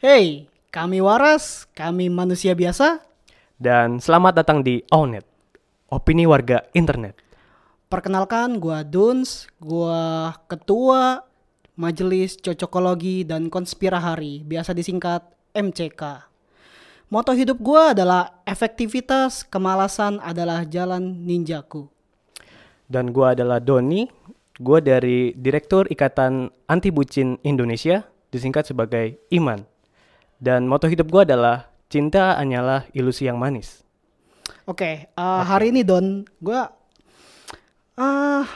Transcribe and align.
Hey, 0.00 0.48
kami 0.72 1.04
waras, 1.04 1.68
kami 1.76 2.08
manusia 2.08 2.56
biasa. 2.56 3.04
Dan 3.60 4.00
selamat 4.00 4.32
datang 4.40 4.64
di 4.64 4.80
Onet, 4.88 5.28
opini 5.92 6.24
warga 6.24 6.64
internet. 6.72 7.20
Perkenalkan, 7.92 8.56
gua 8.56 8.80
Duns, 8.80 9.44
gua 9.60 10.32
ketua 10.48 11.20
Majelis 11.76 12.40
Cocokologi 12.40 13.28
dan 13.28 13.52
Konspirahari, 13.52 14.40
biasa 14.40 14.72
disingkat 14.72 15.20
MCK. 15.52 16.24
Moto 17.12 17.36
hidup 17.36 17.60
gua 17.60 17.92
adalah 17.92 18.40
efektivitas, 18.48 19.44
kemalasan 19.52 20.16
adalah 20.24 20.64
jalan 20.64 21.28
ninjaku. 21.28 21.92
Dan 22.88 23.12
gua 23.12 23.36
adalah 23.36 23.60
Doni, 23.60 24.08
gua 24.56 24.80
dari 24.80 25.36
Direktur 25.36 25.84
Ikatan 25.92 26.48
Anti 26.72 26.88
Bucin 26.88 27.36
Indonesia, 27.44 28.00
disingkat 28.32 28.64
sebagai 28.64 29.20
IMAN. 29.28 29.69
Dan 30.40 30.64
moto 30.64 30.88
hidup 30.88 31.12
gua 31.12 31.22
adalah 31.22 31.68
cinta 31.86 32.40
hanyalah 32.40 32.88
ilusi 32.96 33.28
yang 33.28 33.36
manis. 33.36 33.84
Oke, 34.64 35.12
uh, 35.14 35.42
hari 35.44 35.68
ini 35.68 35.84
Don, 35.84 36.24
gua 36.40 36.72
ah 37.94 38.48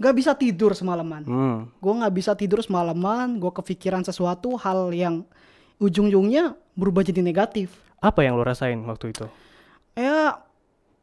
nggak 0.00 0.14
bisa 0.16 0.32
tidur 0.34 0.72
semalaman. 0.72 1.22
Hmm, 1.22 1.58
Gue 1.76 1.92
nggak 1.92 2.14
bisa 2.16 2.32
tidur 2.32 2.64
semalaman, 2.64 3.36
gue 3.36 3.52
kepikiran 3.52 4.00
sesuatu 4.00 4.56
hal 4.56 4.88
yang 4.96 5.22
ujung-ujungnya 5.76 6.56
berubah 6.72 7.04
jadi 7.04 7.20
negatif. 7.20 7.70
apa 8.00 8.24
yang 8.24 8.32
lo 8.32 8.40
rasain 8.40 8.80
waktu 8.88 9.12
itu? 9.12 9.28
Ya 9.92 10.40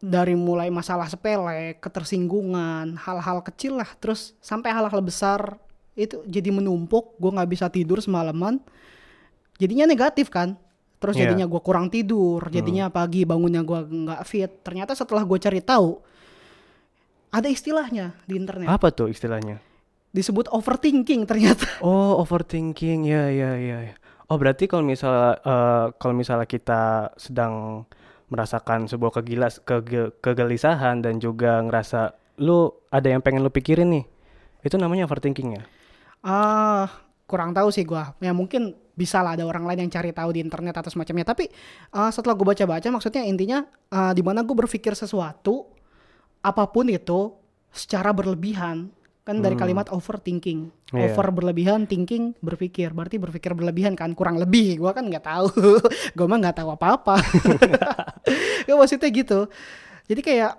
dari 0.01 0.33
mulai 0.33 0.73
masalah 0.73 1.05
sepele, 1.05 1.77
ketersinggungan, 1.77 2.97
hal-hal 2.97 3.45
kecil 3.45 3.77
lah, 3.77 3.85
terus 4.01 4.33
sampai 4.41 4.73
hal-hal 4.73 4.97
besar 5.05 5.61
itu 5.93 6.25
jadi 6.25 6.49
menumpuk. 6.49 7.13
Gue 7.21 7.29
nggak 7.29 7.49
bisa 7.53 7.69
tidur 7.69 8.01
semalaman, 8.01 8.57
jadinya 9.57 9.85
negatif 9.85 10.29
kan. 10.29 10.55
Terus 10.97 11.13
Iya. 11.13 11.29
jadinya 11.29 11.45
gue 11.45 11.61
kurang 11.61 11.87
tidur, 11.87 12.41
jadinya 12.49 12.89
pagi 12.89 13.21
bangunnya 13.21 13.61
gue 13.61 13.79
nggak 13.85 14.21
fit. 14.23 14.49
Ternyata 14.61 14.97
setelah 14.97 15.21
gue 15.21 15.37
cari 15.37 15.61
tahu, 15.61 16.01
ada 17.29 17.45
istilahnya 17.45 18.17
di 18.23 18.33
internet 18.33 18.65
Apa 18.65 18.89
tuh 18.89 19.05
istilahnya? 19.07 19.61
disebut 20.09 20.49
overthinking 20.49 21.29
ternyata. 21.29 21.67
Oh, 21.85 22.17
overthinking. 22.17 23.05
Ya, 23.05 23.29
ya, 23.29 23.53
ya. 23.53 23.93
Oh, 24.25 24.35
berarti 24.35 24.65
kalau 24.65 24.81
misalnya 24.81 25.37
eh, 25.37 25.85
kalau 25.95 26.17
misalnya 26.17 26.43
kita 26.43 26.81
sedang 27.13 27.85
merasakan 28.27 28.89
sebuah 28.89 29.21
kegilas 29.21 29.61
kege- 29.61 30.17
kegelisahan 30.19 30.99
dan 30.99 31.21
juga 31.21 31.61
ngerasa 31.61 32.11
lu 32.41 32.73
ada 32.89 33.05
yang 33.05 33.21
pengen 33.21 33.39
lu 33.39 33.53
pikirin 33.53 33.93
nih. 33.93 34.05
Itu 34.59 34.75
namanya 34.75 35.05
overthinking 35.05 35.49
ya? 35.53 35.63
Ah, 36.19 36.89
kurang 37.23 37.53
tahu 37.53 37.69
sih 37.69 37.85
gua. 37.85 38.17
Ya 38.17 38.33
mungkin 38.33 38.73
bisa 38.97 39.21
lah 39.21 39.37
ada 39.37 39.45
orang 39.45 39.69
lain 39.69 39.85
yang 39.85 39.91
cari 39.93 40.09
tahu 40.09 40.33
di 40.33 40.41
internet 40.41 40.81
atau 40.81 40.89
semacamnya. 40.89 41.29
Tapi 41.29 41.45
ah, 41.93 42.09
setelah 42.09 42.33
gue 42.33 42.47
baca-baca, 42.49 42.87
maksudnya 42.89 43.21
intinya 43.21 43.61
ah, 43.93 44.11
di 44.17 44.25
mana 44.25 44.41
gue 44.41 44.57
berpikir 44.57 44.97
sesuatu, 44.97 45.69
apa 46.41 46.65
pun 46.73 46.89
itu 46.89 47.37
secara 47.69 48.09
berlebihan. 48.09 48.89
Kan 49.27 49.43
dari 49.43 49.59
kalimat 49.59 49.91
overthinking, 49.91 50.71
Iya. 50.95 51.11
over 51.11 51.35
berlebihan, 51.35 51.83
thinking 51.83 52.31
berpikir. 52.39 52.95
Berarti 52.95 53.19
berpikir 53.19 53.51
berlebihan 53.51 53.91
kan, 53.91 54.15
kurang 54.15 54.39
lebih. 54.39 54.79
Gua 54.79 54.95
kan 54.95 55.03
nggak 55.03 55.27
tahu. 55.27 55.51
gua 56.15 56.27
mah 56.31 56.39
nggak 56.47 56.63
tahu 56.63 56.71
apa-apa. 56.71 57.19
ya 58.71 58.79
maksudnya 58.79 59.11
gitu. 59.11 59.51
Jadi 60.07 60.21
kayak 60.23 60.53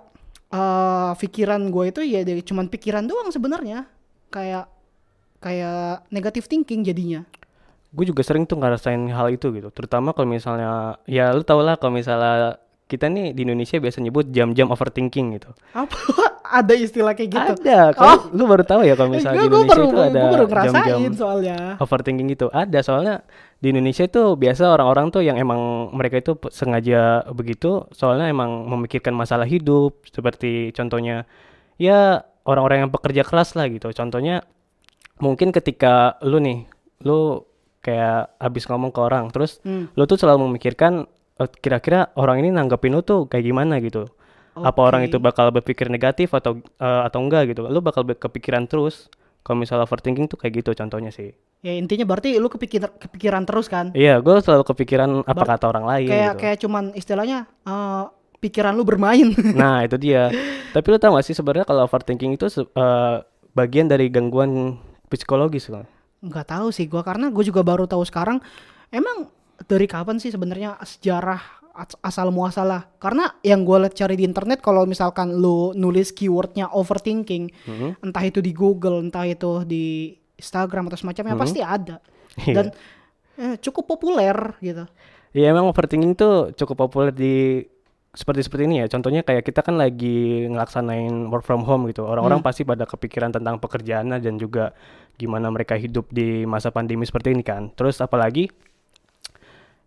eh 0.53 1.11
pikiran 1.17 1.61
gue 1.73 1.85
itu 1.89 2.01
ya 2.05 2.21
dari 2.21 2.45
cuman 2.45 2.69
pikiran 2.69 3.09
doang 3.09 3.33
sebenarnya. 3.33 3.89
Kayak 4.29 4.69
kayak 5.41 6.05
negatif 6.13 6.45
thinking 6.45 6.85
jadinya. 6.85 7.25
Gue 7.89 8.05
juga 8.05 8.21
sering 8.21 8.45
tuh 8.45 8.61
ngerasain 8.61 9.09
hal 9.09 9.27
itu 9.33 9.49
gitu. 9.53 9.69
Terutama 9.73 10.13
kalau 10.13 10.29
misalnya 10.29 11.01
ya 11.09 11.33
lu 11.33 11.41
tau 11.41 11.61
lah 11.65 11.77
kalau 11.81 11.97
misalnya 11.97 12.61
kita 12.89 13.05
nih 13.05 13.37
di 13.37 13.45
Indonesia 13.45 13.77
biasa 13.77 14.01
nyebut 14.01 14.33
jam-jam 14.33 14.69
overthinking 14.73 15.37
gitu. 15.37 15.53
Apa 15.77 15.93
ada 16.49 16.73
istilah 16.73 17.13
kayak 17.13 17.29
gitu? 17.29 17.51
Ada, 17.61 17.93
kalau 17.93 18.33
lu 18.33 18.43
baru 18.49 18.63
tahu 18.65 18.81
ya 18.81 18.97
kalau 18.97 19.13
misalnya 19.13 19.45
di 19.45 19.47
Indonesia 19.47 19.77
baru, 19.77 19.85
itu 19.85 20.01
ada 20.01 20.21
jam-jam 20.65 21.13
soalnya. 21.13 21.57
overthinking 21.77 22.27
gitu 22.33 22.47
ada 22.49 22.79
soalnya 22.81 23.21
di 23.61 23.69
Indonesia 23.69 24.09
itu 24.09 24.33
biasa 24.33 24.73
orang-orang 24.73 25.13
tuh 25.13 25.21
yang 25.21 25.37
emang 25.37 25.93
mereka 25.93 26.17
itu 26.17 26.33
sengaja 26.49 27.21
begitu 27.29 27.85
soalnya 27.93 28.25
emang 28.25 28.65
memikirkan 28.65 29.13
masalah 29.13 29.45
hidup 29.45 30.01
seperti 30.09 30.73
contohnya 30.73 31.29
ya 31.77 32.25
orang-orang 32.49 32.87
yang 32.87 32.91
pekerja 32.91 33.21
keras 33.21 33.53
lah 33.53 33.69
gitu 33.69 33.93
contohnya 33.93 34.41
mungkin 35.21 35.53
ketika 35.53 36.17
lu 36.25 36.41
nih 36.41 36.65
lu 37.05 37.45
kayak 37.79 38.35
habis 38.37 38.63
ngomong 38.63 38.89
ke 38.89 38.99
orang 38.99 39.27
terus 39.29 39.59
Hmm. 39.61 39.87
lu 39.91 40.03
tuh 40.03 40.15
selalu 40.15 40.47
memikirkan 40.47 41.07
eh, 41.35 41.49
kira-kira 41.55 42.11
orang 42.13 42.39
ini 42.39 42.49
nanggepin 42.49 42.91
lu 42.91 43.01
tuh 43.01 43.25
kayak 43.25 43.43
gimana 43.43 43.79
gitu 43.79 44.07
apa 44.51 44.75
orang 44.81 45.07
itu 45.07 45.15
bakal 45.17 45.47
berpikir 45.49 45.87
negatif 45.87 46.31
atau 46.31 46.59
eh, 46.59 47.01
atau 47.03 47.19
enggak 47.19 47.47
gitu 47.49 47.63
lu 47.63 47.79
bakal 47.79 48.03
kepikiran 48.03 48.67
terus 48.67 49.07
kalau 49.39 49.55
misalnya 49.57 49.87
overthinking 49.87 50.27
tuh 50.27 50.35
kayak 50.35 50.59
gitu 50.59 50.71
contohnya 50.73 51.09
sih 51.09 51.31
Ya 51.59 51.75
intinya 51.75 52.07
berarti 52.07 52.39
lu 52.39 52.47
kepikir, 52.47 52.87
kepikiran 52.87 53.43
terus 53.43 53.67
kan? 53.67 53.91
Iya, 53.91 54.23
gue 54.23 54.31
selalu 54.39 54.63
kepikiran 54.63 55.27
apa 55.27 55.35
Bar- 55.35 55.59
kata 55.59 55.65
orang 55.67 55.83
lain 55.85 56.07
kayak 56.07 56.23
gitu. 56.29 56.39
kayak 56.39 56.57
cuman 56.63 56.83
istilahnya 56.93 57.39
eh, 57.67 58.03
pikiran 58.39 58.71
lu 58.71 58.87
bermain. 58.87 59.27
Nah, 59.59 59.83
itu 59.83 59.99
dia. 59.99 60.31
Tapi 60.71 60.87
lu 60.87 60.95
tau 60.95 61.19
gak 61.19 61.27
sih 61.27 61.35
sebenarnya 61.35 61.67
kalau 61.67 61.83
overthinking 61.83 62.31
itu 62.31 62.47
eh, 62.63 63.15
bagian 63.51 63.91
dari 63.91 64.07
gangguan 64.07 64.79
psikologis 65.07 65.67
loh. 65.67 65.83
Nggak 66.21 66.47
tahu 66.47 66.67
sih 66.69 66.85
gua 66.85 66.99
karena 66.99 67.27
gue 67.27 67.41
juga 67.41 67.61
baru 67.61 67.83
tahu 67.83 68.03
sekarang 68.03 68.43
emang 68.89 69.31
dari 69.63 69.85
kapan 69.85 70.17
sih 70.17 70.29
sebenarnya 70.29 70.75
sejarah 70.77 71.39
as- 71.73 71.99
asal 72.01 72.27
muasalah 72.29 72.91
karena 72.97 73.35
yang 73.39 73.63
gue 73.63 73.77
lihat 73.77 73.93
cari 73.93 74.15
di 74.15 74.23
internet 74.23 74.59
kalau 74.59 74.83
misalkan 74.83 75.31
lu 75.33 75.71
nulis 75.73 76.11
keywordnya 76.11 76.67
overthinking 76.69 77.47
Mhm. 77.65 78.03
entah 78.03 78.23
itu 78.23 78.39
di 78.39 78.51
Google 78.51 78.99
entah 79.01 79.23
itu 79.23 79.63
di 79.63 80.11
Instagram 80.35 80.87
atau 80.87 80.97
semacamnya 80.97 81.35
Mhm. 81.35 81.41
pasti 81.41 81.59
ada 81.59 82.03
Iya. 82.43 82.53
dan 82.53 82.65
eh, 83.35 83.55
cukup 83.57 83.87
populer 83.89 84.35
gitu 84.59 84.83
Iya, 85.29 85.53
emang 85.53 85.69
overthinking 85.69 86.17
tuh 86.17 86.51
cukup 86.53 86.83
populer 86.83 87.13
di 87.13 87.61
seperti 88.09 88.41
seperti 88.41 88.65
ini 88.65 88.81
ya. 88.81 88.89
Contohnya 88.89 89.21
kayak 89.21 89.45
kita 89.45 89.61
kan 89.61 89.77
lagi 89.77 90.49
ngelaksanain 90.49 91.29
work 91.29 91.45
from 91.45 91.61
home 91.61 91.85
gitu. 91.85 92.01
Orang-orang 92.01 92.41
pasti 92.41 92.65
pada 92.65 92.81
kepikiran 92.83 93.29
tentang 93.29 93.61
pekerjaannya 93.61 94.17
dan 94.17 94.35
juga 94.35 94.73
gimana 95.19 95.51
mereka 95.51 95.75
hidup 95.75 96.07
di 96.15 96.47
masa 96.47 96.71
pandemi 96.71 97.03
seperti 97.03 97.35
ini 97.35 97.43
kan. 97.43 97.67
Terus 97.75 97.99
apalagi 97.99 98.47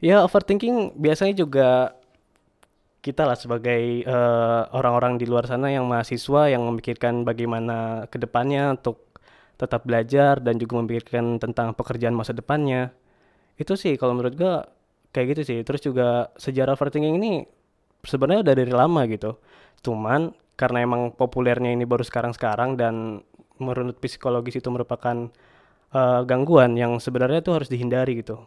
ya 0.05 0.21
overthinking 0.21 1.01
biasanya 1.01 1.35
juga 1.41 1.97
kita 3.03 3.27
lah 3.27 3.35
sebagai 3.35 4.05
eh, 4.05 4.63
orang-orang 4.77 5.19
di 5.19 5.27
luar 5.27 5.49
sana 5.49 5.73
yang 5.73 5.89
mahasiswa 5.89 6.53
yang 6.53 6.63
memikirkan 6.69 7.25
bagaimana 7.25 8.07
ke 8.07 8.21
depannya 8.21 8.77
untuk 8.77 9.11
tetap 9.57 9.83
belajar 9.89 10.39
dan 10.39 10.61
juga 10.61 10.79
memikirkan 10.83 11.41
tentang 11.41 11.75
pekerjaan 11.75 12.15
masa 12.15 12.37
depannya. 12.37 12.93
Itu 13.57 13.75
sih 13.81 13.97
kalau 13.97 14.15
menurut 14.15 14.35
gua 14.37 14.69
kayak 15.11 15.39
gitu 15.39 15.43
sih. 15.49 15.59
Terus 15.65 15.81
juga 15.83 16.31
sejarah 16.37 16.77
overthinking 16.77 17.17
ini 17.19 17.33
sebenarnya 18.07 18.43
udah 18.47 18.55
dari 18.55 18.73
lama 18.75 19.03
gitu. 19.11 19.39
Cuman 19.83 20.35
karena 20.55 20.85
emang 20.85 21.11
populernya 21.17 21.75
ini 21.75 21.83
baru 21.89 22.07
sekarang-sekarang 22.07 22.79
dan 22.79 23.25
menurut 23.63 23.97
psikologis 24.03 24.59
itu 24.59 24.69
merupakan 24.69 25.31
eh, 25.95 26.21
gangguan 26.27 26.75
yang 26.75 26.99
sebenarnya 26.99 27.41
itu 27.41 27.55
harus 27.55 27.71
dihindari 27.71 28.21
gitu. 28.21 28.43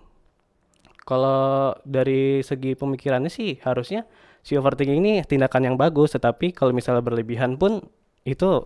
Kalau 1.05 1.73
dari 1.85 2.41
segi 2.41 2.73
pemikirannya 2.75 3.29
sih 3.29 3.61
harusnya 3.61 4.03
si 4.41 4.57
overthinking 4.57 4.99
ini 4.99 5.13
tindakan 5.23 5.73
yang 5.73 5.75
bagus, 5.77 6.13
tetapi 6.13 6.51
kalau 6.51 6.73
misalnya 6.73 7.01
berlebihan 7.05 7.55
pun 7.55 7.79
itu 8.25 8.65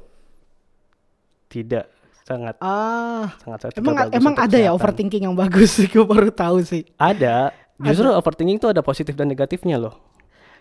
tidak 1.51 1.91
sangat 2.29 2.55
ah 2.61 3.33
sangat 3.41 3.59
sangat 3.65 3.73
emang 3.81 3.95
bagus 3.97 4.17
emang 4.21 4.35
ada 4.37 4.45
ya 4.45 4.69
kesehatan. 4.69 4.77
overthinking 4.77 5.23
yang 5.25 5.35
bagus 5.35 5.71
gue 5.93 6.05
baru 6.05 6.29
tahu 6.29 6.61
sih 6.61 6.85
Ada. 6.95 7.51
Justru 7.79 8.11
overthinking 8.11 8.59
itu 8.59 8.67
ada 8.67 8.83
positif 8.83 9.15
dan 9.15 9.31
negatifnya 9.31 9.79
loh. 9.79 9.95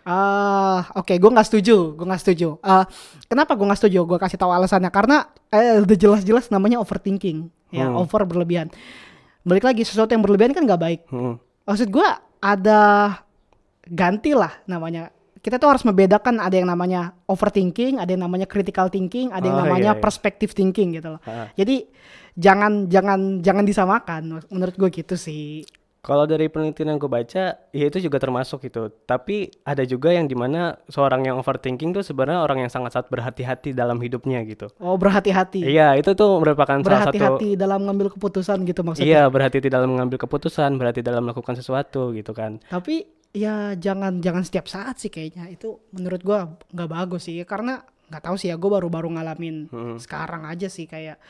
Ah, 0.08 0.88
oke, 0.96 1.12
gue 1.12 1.30
nggak 1.30 1.44
setuju, 1.44 1.92
gue 1.92 2.06
nggak 2.08 2.22
setuju. 2.24 2.56
Ah, 2.64 2.88
kenapa 3.28 3.52
gue 3.52 3.66
nggak 3.68 3.76
setuju? 3.76 4.08
Gue 4.08 4.16
kasih 4.16 4.40
tahu 4.40 4.48
alasannya 4.48 4.88
karena 4.88 5.28
eh, 5.48 5.84
udah 5.84 5.96
jelas-jelas 5.96 6.48
namanya 6.48 6.80
overthinking, 6.80 7.52
ya 7.68 7.84
Hmm. 7.86 8.00
over 8.00 8.24
berlebihan. 8.24 8.72
Balik 9.44 9.64
lagi 9.64 9.84
sesuatu 9.84 10.08
yang 10.08 10.24
berlebihan 10.24 10.56
kan 10.56 10.64
nggak 10.64 10.80
baik. 10.80 11.00
Hmm. 11.08 11.36
Maksud 11.64 11.92
gue 11.92 12.08
ada 12.40 12.80
ganti 13.84 14.32
lah 14.32 14.56
namanya. 14.64 15.12
Kita 15.38 15.56
tuh 15.56 15.70
harus 15.70 15.84
membedakan 15.84 16.40
ada 16.40 16.52
yang 16.52 16.66
namanya 16.66 17.14
overthinking, 17.24 18.00
ada 18.00 18.10
yang 18.10 18.24
namanya 18.24 18.44
critical 18.44 18.88
thinking, 18.88 19.30
ada 19.30 19.44
yang 19.44 19.56
Oh, 19.56 19.62
namanya 19.64 19.92
iya, 19.92 19.96
iya. 19.96 20.02
perspective 20.02 20.50
thinking 20.50 20.98
gitu 20.98 21.14
loh. 21.14 21.20
Ha. 21.22 21.52
Jadi 21.54 21.86
jangan 22.34 22.88
jangan 22.88 23.38
jangan 23.38 23.64
disamakan 23.64 24.22
menurut 24.48 24.74
gue 24.74 24.88
gitu 24.90 25.14
sih. 25.14 25.62
Kalau 25.98 26.30
dari 26.30 26.46
penelitian 26.46 26.94
yang 26.94 26.98
gue 27.02 27.10
baca, 27.10 27.58
ya 27.58 27.84
itu 27.90 27.98
juga 27.98 28.22
termasuk 28.22 28.70
itu. 28.70 28.86
Tapi 29.02 29.50
ada 29.66 29.82
juga 29.82 30.14
yang 30.14 30.30
di 30.30 30.38
mana 30.38 30.78
seorang 30.86 31.26
yang 31.26 31.42
overthinking 31.42 31.90
tuh 31.90 32.06
sebenarnya 32.06 32.38
orang 32.38 32.64
yang 32.64 32.70
sangat-sangat 32.70 33.10
berhati-hati 33.10 33.74
dalam 33.74 33.98
hidupnya 33.98 34.40
gitu. 34.46 34.70
Oh 34.78 34.94
berhati-hati. 34.94 35.66
Iya, 35.66 35.98
itu 35.98 36.14
tuh 36.14 36.38
merupakan 36.38 36.78
salah 36.80 37.10
satu 37.10 37.18
Berhati-hati 37.18 37.48
dalam 37.58 37.82
ngambil 37.82 38.14
keputusan 38.14 38.62
gitu 38.62 38.80
maksudnya. 38.86 39.10
Iya, 39.10 39.22
berhati-hati 39.26 39.68
dalam 39.68 39.88
mengambil 39.90 40.18
keputusan, 40.22 40.70
berhati 40.78 41.02
dalam 41.02 41.26
melakukan 41.26 41.58
sesuatu 41.58 42.14
gitu 42.14 42.30
kan. 42.30 42.62
Tapi 42.70 43.02
ya 43.34 43.74
jangan 43.76 44.22
jangan 44.22 44.46
setiap 44.46 44.70
saat 44.70 44.96
sih 45.02 45.12
kayaknya 45.12 45.50
itu 45.52 45.82
menurut 45.92 46.22
gua 46.24 46.56
nggak 46.72 46.88
bagus 46.88 47.28
sih 47.28 47.36
karena 47.44 47.84
nggak 48.08 48.24
tahu 48.24 48.40
sih 48.40 48.48
ya 48.48 48.56
gue 48.56 48.70
baru-baru 48.72 49.12
ngalamin 49.12 49.68
Hmm. 49.68 49.96
sekarang 50.00 50.48
aja 50.48 50.72
sih 50.72 50.88
kayak 50.88 51.20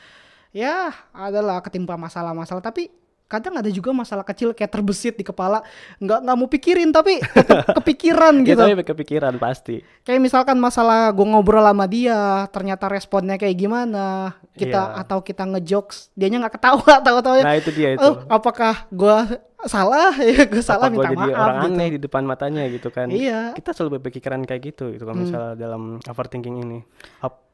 ya 0.54 0.94
adalah 1.10 1.58
ketimpa 1.58 1.98
masalah-masalah 1.98 2.62
tapi 2.62 2.86
kadang 3.28 3.54
ada 3.54 3.68
juga 3.68 3.92
masalah 3.92 4.24
kecil 4.24 4.50
kayak 4.50 4.72
terbesit 4.72 5.12
di 5.12 5.22
kepala 5.22 5.60
nggak 5.98 6.18
nggak 6.20 6.34
mau 6.34 6.48
pikirin 6.48 6.88
tapi 6.88 7.20
tetap 7.20 7.60
kepikiran 7.78 8.40
Gitu. 8.40 8.56
gitu 8.56 8.62
Tapi 8.64 8.84
kepikiran 8.86 9.34
pasti. 9.36 9.84
kayak 10.00 10.16
misalkan 10.18 10.56
masalah 10.56 11.12
gue 11.12 11.22
ngobrol 11.22 11.60
sama 11.60 11.84
dia 11.84 12.18
ternyata 12.48 12.88
responnya 12.88 13.36
kayak 13.36 13.54
gimana 13.54 14.32
kita 14.52 14.80
Iya. 14.90 14.98
atau 14.98 15.20
kita 15.20 15.44
ngejokes 15.46 16.10
dianya 16.12 16.40
nggak 16.40 16.56
ketawa 16.56 16.92
tahu-tahu 17.06 17.36
Nah, 17.38 17.54
itu 17.54 17.70
dia 17.70 17.94
itu. 17.94 18.00
oh 18.00 18.24
apakah 18.26 18.88
gue 18.88 19.18
salah 19.60 20.16
ya 20.24 20.42
gue 20.42 20.62
salah 20.62 20.86
Apa 20.86 20.94
gua 20.94 21.02
minta 21.02 21.10
jadi 21.12 21.18
maaf 21.20 21.36
orang 21.38 21.56
gitu. 21.58 21.68
aneh 21.70 21.88
di 21.90 22.00
depan 22.00 22.22
matanya 22.22 22.62
gitu 22.66 22.88
kan. 22.88 23.06
Iya. 23.08 23.52
Kita 23.52 23.70
selalu 23.70 24.00
berpikiran 24.00 24.40
kayak 24.42 24.62
gitu 24.66 24.88
gitu 24.90 25.02
kalau 25.02 25.14
Hmm. 25.14 25.24
misalnya 25.24 25.52
dalam 25.52 25.82
overthinking 26.00 26.56
ini. 26.58 26.78
Ap- 27.20 27.44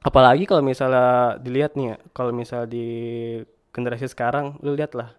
apalagi 0.00 0.44
kalau 0.44 0.60
misalnya 0.60 1.08
dilihat 1.36 1.72
nih 1.72 1.86
ya, 1.86 1.96
kalau 2.10 2.30
misalnya 2.30 2.68
di 2.68 2.86
generasi 3.70 4.06
sekarang 4.06 4.58
lu 4.60 4.74
lihat 4.74 4.94
lah. 4.94 5.14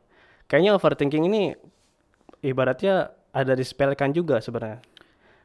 Kayaknya 0.48 0.71
overthinking 0.75 1.24
ini 1.25 1.42
ibaratnya 2.42 3.09
ada 3.31 3.53
disepelekan 3.56 4.12
juga 4.12 4.44
sebenarnya. 4.44 4.83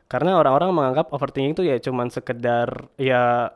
Karena 0.06 0.38
orang-orang 0.38 0.70
menganggap 0.70 1.11
overthinking 1.11 1.55
itu 1.55 1.62
ya 1.67 1.76
cuman 1.79 2.11
sekedar 2.11 2.91
ya 2.99 3.50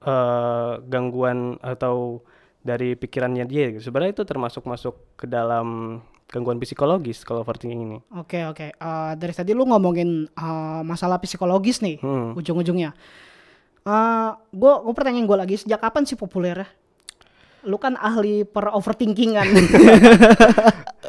eh, 0.00 0.72
gangguan 0.86 1.58
atau 1.60 2.22
dari 2.60 2.94
pikirannya 2.94 3.44
dia 3.46 3.72
gitu. 3.72 3.90
Sebenarnya 3.90 4.20
itu 4.20 4.24
termasuk 4.26 4.66
masuk 4.66 4.94
ke 5.16 5.26
dalam 5.26 5.98
gangguan 6.30 6.62
psikologis 6.62 7.26
kalau 7.26 7.42
overthinking 7.42 7.80
ini. 7.82 7.98
Oke 8.14 8.46
oke. 8.46 8.66
Eh, 8.70 9.12
dari 9.18 9.34
tadi 9.34 9.50
lu 9.50 9.66
ngomongin 9.66 10.26
eh, 10.26 10.82
masalah 10.82 11.18
psikologis 11.18 11.82
nih 11.82 11.98
Hmm. 12.02 12.34
ujung-ujungnya. 12.34 12.90
Eh 13.80 14.30
gue 14.52 14.72
gue 14.84 14.94
pertanyaan 14.94 15.26
gue 15.26 15.38
lagi 15.38 15.56
sejak 15.58 15.80
kapan 15.80 16.04
sih 16.06 16.14
populer 16.14 16.54
ya? 16.54 16.68
Lu 17.62 17.76
kan 17.76 17.94
ahli 17.94 18.42
per 18.42 18.68
overthinkingan. 18.68 19.46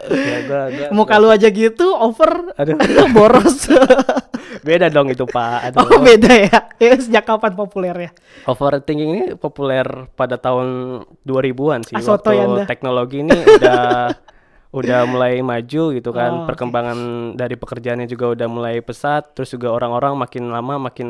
Ya, 0.01 0.38
gua, 0.44 0.62
gua, 0.68 0.88
Muka 0.92 1.15
lu 1.21 1.30
aja 1.30 1.45
gitu 1.48 1.94
over 1.94 2.51
Aduh. 2.57 2.74
boros. 3.15 3.69
beda 4.68 4.89
dong 4.89 5.13
itu 5.13 5.24
Pak. 5.24 5.71
Aduh. 5.71 5.77
oh 5.88 6.01
beda 6.01 6.31
ya. 6.31 6.57
Ya, 6.81 6.98
Sejak 6.98 7.24
kapan 7.24 7.53
populer 7.53 7.95
ya? 7.95 8.12
Overthinking 8.50 9.09
ini 9.13 9.24
populer 9.38 9.86
pada 10.18 10.36
tahun 10.36 11.00
2000-an 11.21 11.86
sih 11.86 11.95
Ah, 11.95 12.03
sotoy 12.03 12.33
waktu 12.36 12.50
Anda. 12.50 12.63
teknologi 12.65 13.21
ini 13.21 13.30
udah 13.30 13.81
udah 14.74 15.00
mulai 15.06 15.38
maju 15.44 15.83
gitu 15.94 16.09
Oh, 16.09 16.15
kan. 16.15 16.31
oke. 16.33 16.48
Perkembangan 16.50 16.98
dari 17.38 17.53
pekerjaannya 17.53 18.07
juga 18.07 18.33
udah 18.33 18.48
mulai 18.50 18.81
pesat, 18.81 19.38
terus 19.38 19.53
juga 19.53 19.69
orang-orang 19.69 20.18
makin 20.18 20.50
lama 20.50 20.81
makin 20.81 21.09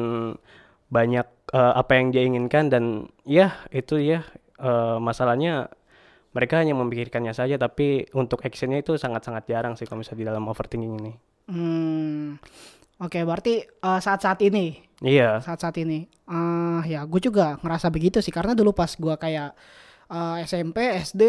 banyak 0.91 1.23
eh, 1.55 1.73
apa 1.79 1.91
yang 1.95 2.11
dia 2.11 2.27
inginkan 2.27 2.67
dan 2.67 2.83
ya 3.23 3.55
itu 3.71 3.95
ya 3.97 4.27
eh, 4.61 4.97
masalahnya 5.01 5.67
mereka 6.31 6.63
hanya 6.63 6.77
memikirkannya 6.77 7.35
saja 7.35 7.59
tapi 7.59 8.07
untuk 8.15 8.39
actionnya 8.45 8.79
itu 8.79 8.95
sangat-sangat 8.95 9.49
jarang 9.51 9.73
sih 9.75 9.83
kalau 9.83 9.99
misalnya 9.99 10.21
di 10.23 10.27
dalam 10.31 10.45
overthinking 10.47 10.93
ini. 11.01 11.13
Hmm. 11.51 12.39
Oke 13.01 13.25
berarti 13.25 13.65
eh, 13.65 13.99
saat-saat 13.99 14.39
ini 14.45 14.77
Iya. 15.01 15.41
saat-saat 15.41 15.81
ini 15.81 16.05
eh 16.05 16.81
ya 16.85 17.01
gue 17.09 17.17
juga 17.19 17.57
ngerasa 17.57 17.89
begitu 17.89 18.21
sih 18.21 18.29
karena 18.29 18.53
dulu 18.53 18.69
pas 18.71 18.93
gue 18.93 19.15
kayak 19.17 19.57
eh, 20.13 20.35
SMP 20.45 20.77
SD 21.01 21.21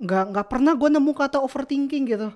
nggak 0.00 0.24
nggak 0.30 0.46
pernah 0.46 0.78
gue 0.78 0.88
nemu 0.92 1.12
kata 1.12 1.42
overthinking 1.42 2.04
gitu 2.06 2.30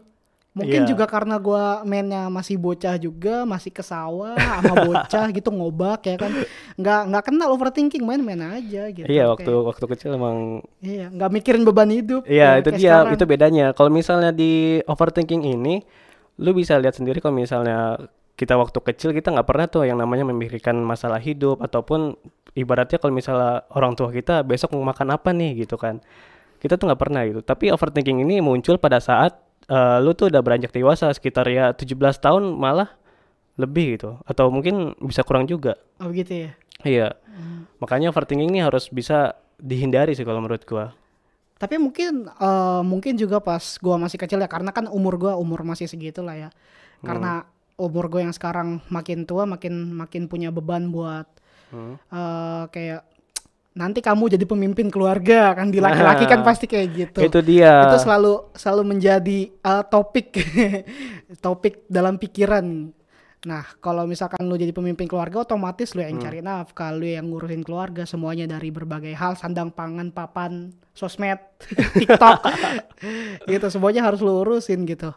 mungkin 0.51 0.83
Iya. 0.83 0.89
juga 0.89 1.07
karena 1.07 1.39
gue 1.39 1.63
mainnya 1.85 2.27
masih 2.27 2.59
bocah 2.59 2.99
juga 2.99 3.47
masih 3.47 3.71
ke 3.71 3.81
sawah 3.81 4.35
sama 4.35 4.75
bocah 4.83 5.27
gitu 5.39 5.47
ngobak 5.49 6.03
ya 6.05 6.19
kan 6.19 6.33
nggak 6.75 7.01
nggak 7.07 7.25
kenal 7.25 7.49
overthinking 7.51 8.03
main-main 8.03 8.59
aja 8.59 8.91
gitu 8.91 9.07
Iya, 9.07 9.31
Kayak- 9.31 9.31
waktu 9.31 9.53
waktu 9.65 9.85
kecil 9.89 10.11
emang 10.13 10.59
iya 10.81 11.07
nggak 11.07 11.31
mikirin 11.31 11.63
beban 11.63 11.87
hidup 11.89 12.27
Iya, 12.27 12.59
ya, 12.59 12.61
itu 12.61 12.71
dia, 12.73 12.83
sekarang. 12.99 13.15
itu 13.15 13.25
bedanya. 13.25 13.67
Kalau 13.71 13.91
misalnya 13.91 14.31
di 14.31 14.53
overthinking 14.85 15.47
ini, 15.49 15.87
lu 16.37 16.51
bisa 16.51 16.75
lihat 16.77 16.93
sendiri 16.93 17.19
kalau 17.19 17.37
misalnya 17.37 17.95
kita 18.35 18.57
waktu 18.57 18.79
kecil 18.83 19.13
kita 19.13 19.31
nggak 19.31 19.45
pernah 19.45 19.67
tuh 19.67 19.85
yang 19.85 19.97
namanya 19.97 20.25
memikirkan 20.25 20.75
masalah 20.77 21.21
hidup 21.21 21.61
ataupun 21.61 22.17
ibaratnya 22.53 22.97
kalau 22.97 23.13
misalnya 23.13 23.69
orang 23.71 23.93
tua 23.93 24.09
kita 24.09 24.43
besok 24.43 24.73
mau 24.73 24.83
makan 24.83 25.13
apa 25.13 25.31
nih 25.31 25.63
gitu 25.63 25.77
kan. 25.77 26.03
Kita 26.57 26.75
tuh 26.75 26.89
nggak 26.89 26.99
pernah 26.99 27.23
gitu. 27.23 27.39
Tapi 27.41 27.69
overthinking 27.69 28.25
ini 28.25 28.41
muncul 28.41 28.77
pada 28.77 28.99
saat 28.99 29.37
eh, 29.71 29.99
lu 30.03 30.11
tuh 30.13 30.29
udah 30.29 30.43
beranjak 30.43 30.75
dewasa 30.75 31.15
sekitar 31.15 31.47
ya 31.47 31.71
17 31.71 31.95
tahun 32.19 32.43
malah 32.59 32.91
lebih 33.55 33.97
gitu 33.97 34.19
atau 34.27 34.51
mungkin 34.51 34.99
bisa 34.99 35.23
kurang 35.23 35.47
juga. 35.47 35.79
oh 36.03 36.11
gitu 36.11 36.49
ya 36.49 36.53
Iya. 36.81 37.13
Makanya 37.77 38.09
overthinking 38.09 38.49
ini 38.49 38.65
harus 38.65 38.89
bisa 38.89 39.37
dihindari 39.61 40.17
sih 40.17 40.25
kalau 40.25 40.41
menurut 40.41 40.65
gua. 40.65 40.97
Tapi 41.61 41.77
mungkin 41.77 42.25
eh, 42.25 42.83
mungkin 42.85 43.21
juga 43.21 43.37
pas 43.45 43.77
gua 43.77 44.01
masih 44.01 44.17
kecil 44.17 44.41
ya 44.41 44.49
karena 44.49 44.73
kan 44.73 44.89
umur 44.89 45.21
gua 45.21 45.37
umur 45.37 45.61
masih 45.61 45.85
segitu 45.85 46.25
lah 46.25 46.37
ya. 46.37 46.51
Karena 47.05 47.45
umur 47.81 48.13
gue 48.13 48.21
yang 48.21 48.37
sekarang 48.37 48.85
makin 48.93 49.25
tua 49.25 49.49
makin 49.49 49.97
makin 49.97 50.29
punya 50.29 50.53
beban 50.53 50.93
buat 50.93 51.25
Hmm. 51.71 51.95
eh, 51.97 52.65
kayak 52.75 53.07
nanti 53.81 54.05
kamu 54.05 54.37
jadi 54.37 54.45
pemimpin 54.45 54.93
keluarga 54.93 55.57
kan 55.57 55.73
di 55.73 55.81
laki-laki 55.81 56.29
kan 56.29 56.45
Nah, 56.45 56.47
pasti 56.53 56.69
kayak 56.69 56.89
gitu. 56.93 57.21
Itu 57.25 57.41
dia. 57.41 57.89
Itu 57.89 57.97
selalu 58.05 58.53
selalu 58.53 58.83
menjadi 58.93 59.49
eh, 59.49 59.85
topik 59.89 60.37
topik 61.45 61.89
dalam 61.89 62.21
pikiran. 62.21 62.93
Nah, 63.49 63.65
kalau 63.81 64.05
misalkan 64.05 64.45
lu 64.45 64.61
jadi 64.61 64.69
pemimpin 64.69 65.09
keluarga 65.09 65.49
otomatis 65.49 65.97
lu 65.97 66.05
yang 66.05 66.21
cari 66.21 66.45
nafkah, 66.45 66.93
lu 66.93 67.09
yang 67.09 67.33
ngurusin 67.33 67.65
keluarga 67.65 68.05
semuanya 68.05 68.45
dari 68.45 68.69
berbagai 68.69 69.17
hal, 69.17 69.33
sandang 69.33 69.73
pangan, 69.73 70.13
papan, 70.13 70.77
sosmed, 70.93 71.41
TikTok. 71.97 72.37
gitu 73.53 73.67
semuanya 73.73 74.05
harus 74.05 74.21
lu 74.21 74.45
urusin 74.45 74.85
gitu. 74.85 75.17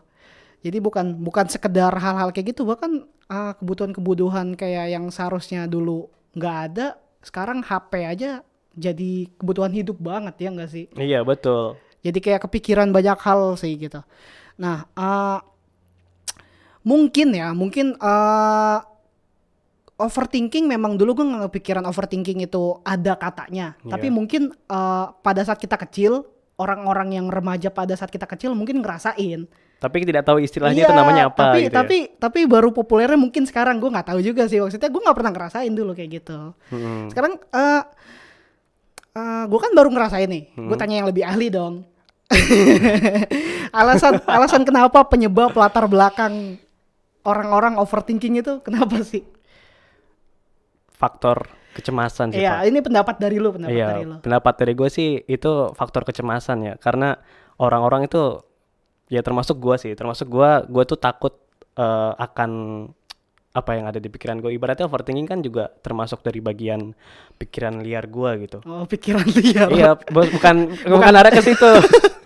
Jadi 0.64 0.80
bukan 0.80 1.20
bukan 1.20 1.52
sekedar 1.52 1.92
hal-hal 1.92 2.32
kayak 2.32 2.56
gitu, 2.56 2.64
bahkan 2.64 3.04
ah, 3.28 3.60
kebutuhan-kebutuhan 3.60 4.56
kayak 4.56 4.96
yang 4.96 5.12
seharusnya 5.12 5.68
dulu 5.68 6.08
nggak 6.40 6.58
ada, 6.72 6.96
sekarang 7.20 7.60
HP 7.60 7.92
aja 8.08 8.32
jadi 8.74 9.30
kebutuhan 9.38 9.74
hidup 9.74 9.98
banget 10.02 10.36
ya 10.42 10.50
nggak 10.50 10.72
sih? 10.72 10.86
Iya 10.98 11.22
betul. 11.22 11.78
Jadi 12.04 12.20
kayak 12.20 12.50
kepikiran 12.50 12.90
banyak 12.92 13.16
hal 13.22 13.56
sih 13.56 13.78
gitu. 13.78 14.02
Nah, 14.60 14.90
eh, 14.92 15.40
mungkin 16.84 17.32
ya, 17.32 17.54
mungkin 17.56 17.96
eh, 17.96 18.80
overthinking 20.02 20.68
memang 20.68 20.98
dulu 20.98 21.22
gue 21.22 21.26
nggak 21.26 21.44
kepikiran 21.54 21.86
overthinking 21.88 22.44
itu 22.44 22.82
ada 22.84 23.16
katanya. 23.16 23.78
Iya. 23.86 23.92
Tapi 23.94 24.08
mungkin 24.10 24.52
eh, 24.52 25.06
pada 25.22 25.42
saat 25.46 25.62
kita 25.62 25.78
kecil, 25.80 26.28
orang-orang 26.58 27.18
yang 27.18 27.28
remaja 27.30 27.70
pada 27.70 27.94
saat 27.94 28.10
kita 28.10 28.26
kecil 28.26 28.58
mungkin 28.58 28.82
ngerasain. 28.82 29.46
Tapi 29.84 29.96
tidak 30.08 30.24
tahu 30.24 30.40
istilahnya 30.40 30.80
itu 30.80 30.94
Iya, 30.96 30.96
namanya 30.96 31.24
apa 31.28 31.52
tapi, 31.52 31.68
gitu 31.68 31.76
ya. 31.76 31.80
Tapi 31.84 31.98
tapi 32.16 32.40
baru 32.48 32.72
populernya 32.72 33.20
mungkin 33.20 33.44
sekarang 33.44 33.84
gue 33.84 33.92
nggak 33.92 34.16
tahu 34.16 34.20
juga 34.24 34.48
sih 34.48 34.64
maksudnya 34.64 34.88
gue 34.88 35.02
nggak 35.04 35.18
pernah 35.18 35.32
ngerasain 35.36 35.74
dulu 35.76 35.92
kayak 35.92 36.24
gitu. 36.24 36.56
Mm-mm. 36.72 37.12
Sekarang 37.12 37.36
eh 37.52 37.84
eh, 39.14 39.44
gue 39.48 39.60
kan 39.60 39.72
baru 39.74 39.90
ngerasain 39.94 40.30
nih. 40.30 40.44
Hmm. 40.58 40.68
Gue 40.70 40.78
tanya 40.78 41.02
yang 41.02 41.08
lebih 41.10 41.24
ahli 41.26 41.48
dong. 41.50 41.86
alasan 43.80 44.18
alasan 44.26 44.64
kenapa 44.66 45.06
penyebab 45.06 45.54
latar 45.54 45.86
belakang 45.86 46.58
orang-orang 47.22 47.78
overthinking 47.78 48.42
itu 48.42 48.60
kenapa 48.66 49.02
sih? 49.06 49.22
Faktor 50.94 51.50
kecemasan 51.74 52.32
sih 52.32 52.42
Iya, 52.42 52.62
Pak. 52.62 52.70
ini 52.70 52.80
pendapat 52.86 53.16
dari 53.18 53.38
lu, 53.42 53.50
pendapat 53.54 53.74
Iya, 53.74 53.88
dari 53.90 54.04
lu. 54.06 54.16
pendapat 54.22 54.54
dari 54.62 54.74
gue 54.78 54.90
sih 54.94 55.10
itu 55.26 55.52
faktor 55.74 56.06
kecemasan 56.06 56.58
ya. 56.64 56.74
Karena 56.78 57.18
orang-orang 57.58 58.06
itu 58.06 58.42
ya 59.10 59.22
termasuk 59.26 59.58
gue 59.58 59.76
sih, 59.82 59.92
termasuk 59.98 60.30
gue, 60.30 60.52
gue 60.70 60.84
tuh 60.86 60.98
takut 61.02 61.34
eh, 61.74 62.12
akan 62.18 62.52
apa 63.54 63.78
yang 63.78 63.86
ada 63.86 64.02
di 64.02 64.10
pikiran 64.10 64.42
gue. 64.42 64.50
Ibaratnya 64.50 64.90
overthinking 64.90 65.30
kan 65.30 65.40
juga 65.46 65.70
termasuk 65.86 66.26
dari 66.26 66.42
bagian 66.42 66.98
pikiran 67.38 67.86
liar 67.86 68.10
gue 68.10 68.50
gitu. 68.50 68.58
Oh, 68.66 68.84
pikiran 68.90 69.30
liar. 69.30 69.70
iya, 69.70 69.90
bos, 70.10 70.28
bukan 70.36 70.74
bukan 70.90 71.14
arah 71.14 71.30
ke 71.30 71.42
situ. 71.46 71.72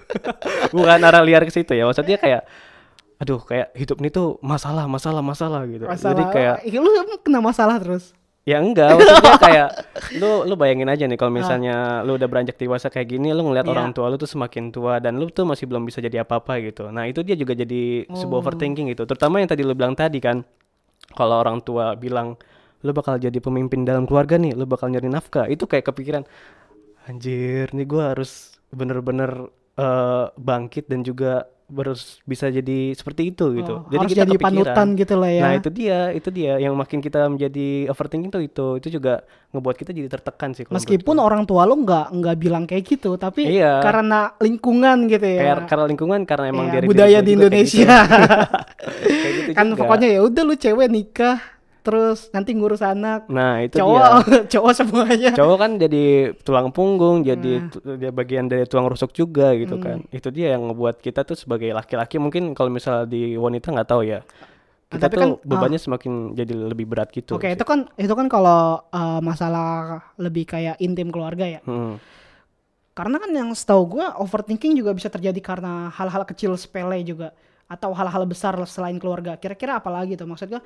bukan 0.76 1.00
arah 1.04 1.22
liar 1.22 1.44
ke 1.44 1.52
situ 1.52 1.76
ya. 1.76 1.84
Maksudnya 1.84 2.16
kayak 2.16 2.42
aduh 3.18 3.42
kayak 3.44 3.76
hidup 3.76 3.98
ini 4.00 4.10
tuh 4.10 4.40
masalah, 4.40 4.88
masalah, 4.88 5.20
masalah 5.20 5.68
gitu. 5.68 5.84
Masalah. 5.84 6.16
Jadi 6.16 6.24
kayak 6.32 6.56
Ih, 6.64 6.80
lu 6.80 6.90
kena 7.20 7.44
masalah 7.44 7.76
terus. 7.84 8.16
Ya 8.48 8.64
enggak, 8.64 8.96
maksudnya 8.96 9.36
kayak 9.52 9.70
lu 10.24 10.48
lu 10.48 10.56
bayangin 10.56 10.88
aja 10.88 11.04
nih 11.04 11.20
kalau 11.20 11.36
misalnya 11.36 12.00
lu 12.08 12.16
udah 12.16 12.32
beranjak 12.32 12.56
dewasa 12.56 12.88
kayak 12.88 13.12
gini, 13.12 13.36
lu 13.36 13.44
ngeliat 13.44 13.68
Iya. 13.68 13.76
orang 13.76 13.92
tua 13.92 14.08
lu 14.08 14.16
tuh 14.16 14.24
semakin 14.32 14.72
tua 14.72 15.04
dan 15.04 15.20
lu 15.20 15.28
tuh 15.28 15.44
masih 15.44 15.68
belum 15.68 15.84
bisa 15.84 16.00
jadi 16.00 16.24
apa-apa 16.24 16.56
gitu. 16.64 16.88
Nah, 16.88 17.04
itu 17.12 17.28
dia 17.28 17.36
juga 17.36 17.52
jadi 17.52 18.08
sebuah 18.08 18.40
overthinking 18.48 18.96
gitu. 18.96 19.04
Terutama 19.04 19.44
yang 19.44 19.52
tadi 19.52 19.68
lu 19.68 19.76
bilang 19.76 19.92
tadi 20.00 20.24
kan. 20.24 20.48
Kalau 21.18 21.36
orang 21.42 21.58
tua 21.66 21.98
bilang 21.98 22.38
lu 22.86 22.92
bakal 22.94 23.18
jadi 23.18 23.40
pemimpin 23.42 23.82
dalam 23.90 24.06
keluarga 24.06 24.38
nih, 24.38 24.54
lu 24.54 24.70
bakal 24.70 24.94
nyari 24.94 25.10
nafkah. 25.10 25.50
Itu 25.50 25.66
kayak 25.66 25.90
kepikiran 25.90 26.24
anjir, 27.10 27.74
nih 27.74 27.88
gua 27.90 28.14
harus 28.14 28.62
bener-bener 28.70 29.50
eh, 29.80 30.26
bangkit 30.38 30.86
dan 30.92 31.02
juga 31.02 31.50
harus 31.68 32.24
bisa 32.24 32.48
jadi 32.48 32.96
seperti 32.96 33.36
itu 33.36 33.52
gitu. 33.54 33.84
Oh, 33.84 33.92
harus 33.92 34.08
kita 34.08 34.24
jadi 34.24 34.40
kepikiran. 34.40 34.72
panutan 34.72 34.88
gitu 34.96 35.14
lah 35.20 35.28
ya. 35.28 35.44
Nah 35.44 35.54
itu 35.56 35.70
dia, 35.70 36.00
itu 36.12 36.30
dia 36.32 36.54
yang 36.58 36.72
makin 36.74 37.00
kita 37.00 37.28
menjadi 37.28 37.92
overthinking 37.92 38.32
tuh 38.32 38.40
itu, 38.40 38.68
itu 38.80 38.88
juga 38.90 39.20
ngebuat 39.52 39.76
kita 39.76 39.92
jadi 39.92 40.08
tertekan 40.08 40.56
sih. 40.56 40.64
Meskipun 40.64 41.20
orang 41.20 41.44
tua 41.44 41.68
lo 41.68 41.76
nggak 41.76 42.16
nggak 42.16 42.36
bilang 42.38 42.64
kayak 42.64 42.88
gitu, 42.88 43.16
tapi 43.16 43.52
Iya. 43.52 43.84
karena 43.84 44.32
lingkungan 44.40 45.12
gitu 45.12 45.28
ya. 45.28 45.42
kayak 45.44 45.68
karena 45.68 45.86
lingkungan, 45.86 46.20
karena 46.24 46.46
emang 46.48 46.68
Iya, 46.68 46.74
dari 46.74 46.86
budaya 46.88 47.08
di 47.10 47.12
juga 47.12 47.20
kayak 47.20 47.36
Indonesia. 47.36 47.98
gitu. 48.00 48.16
Kayak 49.18 49.34
gitu 49.36 49.52
kan 49.52 49.66
juga. 49.68 49.80
pokoknya 49.84 50.08
ya 50.08 50.20
udah 50.24 50.44
lu 50.44 50.56
cewek 50.56 50.88
nikah 50.88 51.38
terus 51.88 52.28
nanti 52.36 52.52
ngurus 52.52 52.84
anak. 52.84 53.32
Nah 53.32 53.64
itu 53.64 53.80
cowok 53.80 54.00
dia. 54.28 54.40
cowok 54.60 54.72
semuanya. 54.76 55.32
Cowok 55.32 55.58
kan 55.58 55.72
jadi 55.80 56.04
tulang 56.44 56.76
punggung, 56.76 57.24
jadi 57.24 57.64
Nah. 57.64 57.96
dia 57.96 58.12
bagian 58.12 58.52
dari 58.52 58.68
tulang 58.68 58.92
rusuk 58.92 59.16
juga 59.16 59.56
Hmm. 59.56 59.60
gitu 59.64 59.76
kan. 59.80 59.98
Itu 60.12 60.28
dia 60.36 60.52
yang 60.60 60.68
ngebuat 60.68 61.00
kita 61.00 61.24
tuh 61.24 61.40
sebagai 61.40 61.72
laki-laki 61.72 62.20
mungkin 62.20 62.52
kalau 62.52 62.68
misalnya 62.68 63.08
di 63.08 63.40
wanita 63.40 63.72
nggak 63.72 63.88
tahu 63.88 64.04
ya. 64.04 64.20
Kita 64.88 65.08
tapi 65.08 65.16
tuh 65.16 65.22
kan, 65.24 65.32
bebannya 65.44 65.80
semakin 65.80 66.32
jadi 66.32 66.54
lebih 66.56 66.88
berat 66.88 67.12
gitu. 67.12 67.36
Oke, 67.36 67.48
sih. 67.48 67.56
itu 67.56 67.64
kan 67.68 67.88
itu 67.96 68.12
kan 68.12 68.28
kalau 68.28 68.84
uh, 68.88 69.20
masalah 69.20 70.00
lebih 70.16 70.48
kayak 70.48 70.80
intim 70.80 71.12
keluarga 71.12 71.44
ya. 71.44 71.60
Hmm. 71.64 72.00
Karena 72.96 73.20
kan 73.20 73.30
yang 73.30 73.52
setahu 73.54 74.00
gua 74.00 74.16
overthinking 74.18 74.74
juga 74.74 74.96
bisa 74.96 75.12
terjadi 75.12 75.38
karena 75.44 75.92
hal-hal 75.92 76.24
kecil 76.24 76.56
sepele 76.58 77.04
juga 77.04 77.30
atau 77.68 77.92
hal-hal 77.92 78.24
besar 78.24 78.56
selain 78.64 78.96
keluarga. 78.96 79.36
Kira-kira 79.36 79.78
apa 79.78 79.92
lagi 79.92 80.16
tuh 80.16 80.24
maksud 80.24 80.48
gua? 80.50 80.64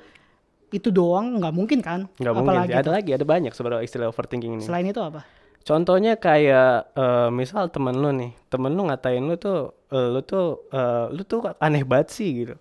Itu 0.72 0.88
doang 0.88 1.38
nggak 1.38 1.54
mungkin 1.54 1.78
kan? 1.84 2.08
Nggak 2.16 2.34
mungkin. 2.34 2.56
Ada 2.66 2.80
tuh? 2.82 2.92
lagi, 2.96 3.10
ada 3.12 3.24
banyak 3.28 3.52
sebenarnya 3.52 3.84
istilah 3.84 4.08
overthinking 4.08 4.58
ini. 4.58 4.64
Selain 4.64 4.88
itu 4.88 4.98
apa? 4.98 5.22
Contohnya 5.62 6.18
kayak 6.18 6.90
eh, 6.96 7.28
misal 7.30 7.70
temen 7.70 7.94
lu 7.94 8.10
nih, 8.10 8.32
temen 8.50 8.74
lu 8.74 8.88
ngatain 8.88 9.22
lu 9.22 9.38
tuh, 9.38 9.76
eh, 9.92 10.08
lu 10.10 10.20
tuh, 10.26 10.66
eh, 10.74 11.06
lu 11.14 11.22
tuh 11.22 11.54
aneh 11.60 11.84
banget 11.86 12.08
sih 12.10 12.28
gitu. 12.42 12.54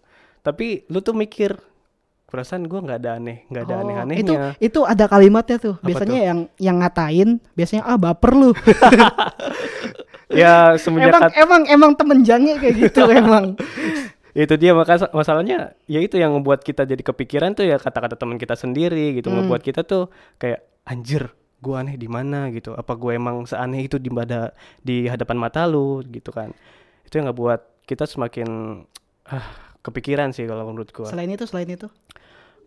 Tapi 0.43 0.85
lu 0.91 1.01
tuh 1.01 1.17
mikir, 1.17 1.57
perasaan 2.29 2.69
gua 2.69 2.85
nggak 2.85 2.99
ada 3.01 3.11
aneh, 3.17 3.47
nggak 3.49 3.63
ada 3.65 3.73
Oh, 3.73 3.79
itu 3.79 3.83
aneh-anehnya. 3.87 4.49
itu 4.61 4.79
ada 4.85 5.05
kalimatnya 5.09 5.57
tuh. 5.57 5.75
Apa 5.81 5.87
biasanya 5.87 6.19
tuh? 6.19 6.27
yang 6.29 6.39
yang 6.61 6.75
ngatain 6.77 7.29
biasanya 7.57 7.83
ah 7.89 7.97
baper 7.97 8.31
lu. 8.37 8.51
Ya 10.31 10.73
semenjak 10.81 11.11
emang 11.11 11.31
emang 11.35 11.61
emang 11.67 11.91
temen 11.99 12.23
jange 12.23 12.55
kayak 12.55 12.75
gitu 12.87 13.03
emang. 13.21 13.59
Itu 14.31 14.53
dia 14.55 14.71
maka 14.71 15.11
masalahnya, 15.11 15.75
ya 15.91 15.99
itu 15.99 16.15
yang 16.15 16.31
membuat 16.31 16.63
kita 16.63 16.87
jadi 16.87 17.03
kepikiran 17.03 17.51
tuh 17.51 17.67
ya 17.67 17.75
kata-kata 17.75 18.15
teman 18.15 18.39
kita 18.39 18.55
sendiri 18.55 19.19
gitu, 19.19 19.27
Hmm. 19.27 19.43
ngebuat 19.43 19.61
kita 19.61 19.83
tuh 19.83 20.07
kayak 20.39 20.63
anjir, 20.87 21.35
gua 21.59 21.83
aneh 21.83 21.99
di 21.99 22.07
mana 22.07 22.47
gitu. 22.49 22.71
Apa 22.73 22.95
gue 22.95 23.15
emang 23.15 23.43
seaneh 23.43 23.85
itu 23.85 23.99
di 23.99 24.07
pada 24.07 24.55
di 24.79 25.05
hadapan 25.11 25.37
mata 25.37 25.67
lu 25.67 25.99
gitu 26.07 26.31
kan. 26.31 26.55
Itu 27.03 27.19
yang 27.19 27.29
ngebuat 27.29 27.85
kita 27.85 28.07
semakin 28.07 28.47
ah, 29.27 29.47
kepikiran 29.83 30.31
sih 30.31 30.47
kalau 30.47 30.63
menurut 30.71 30.89
gua. 30.95 31.11
Selain 31.11 31.27
itu 31.27 31.43
selain 31.43 31.67
itu. 31.67 31.91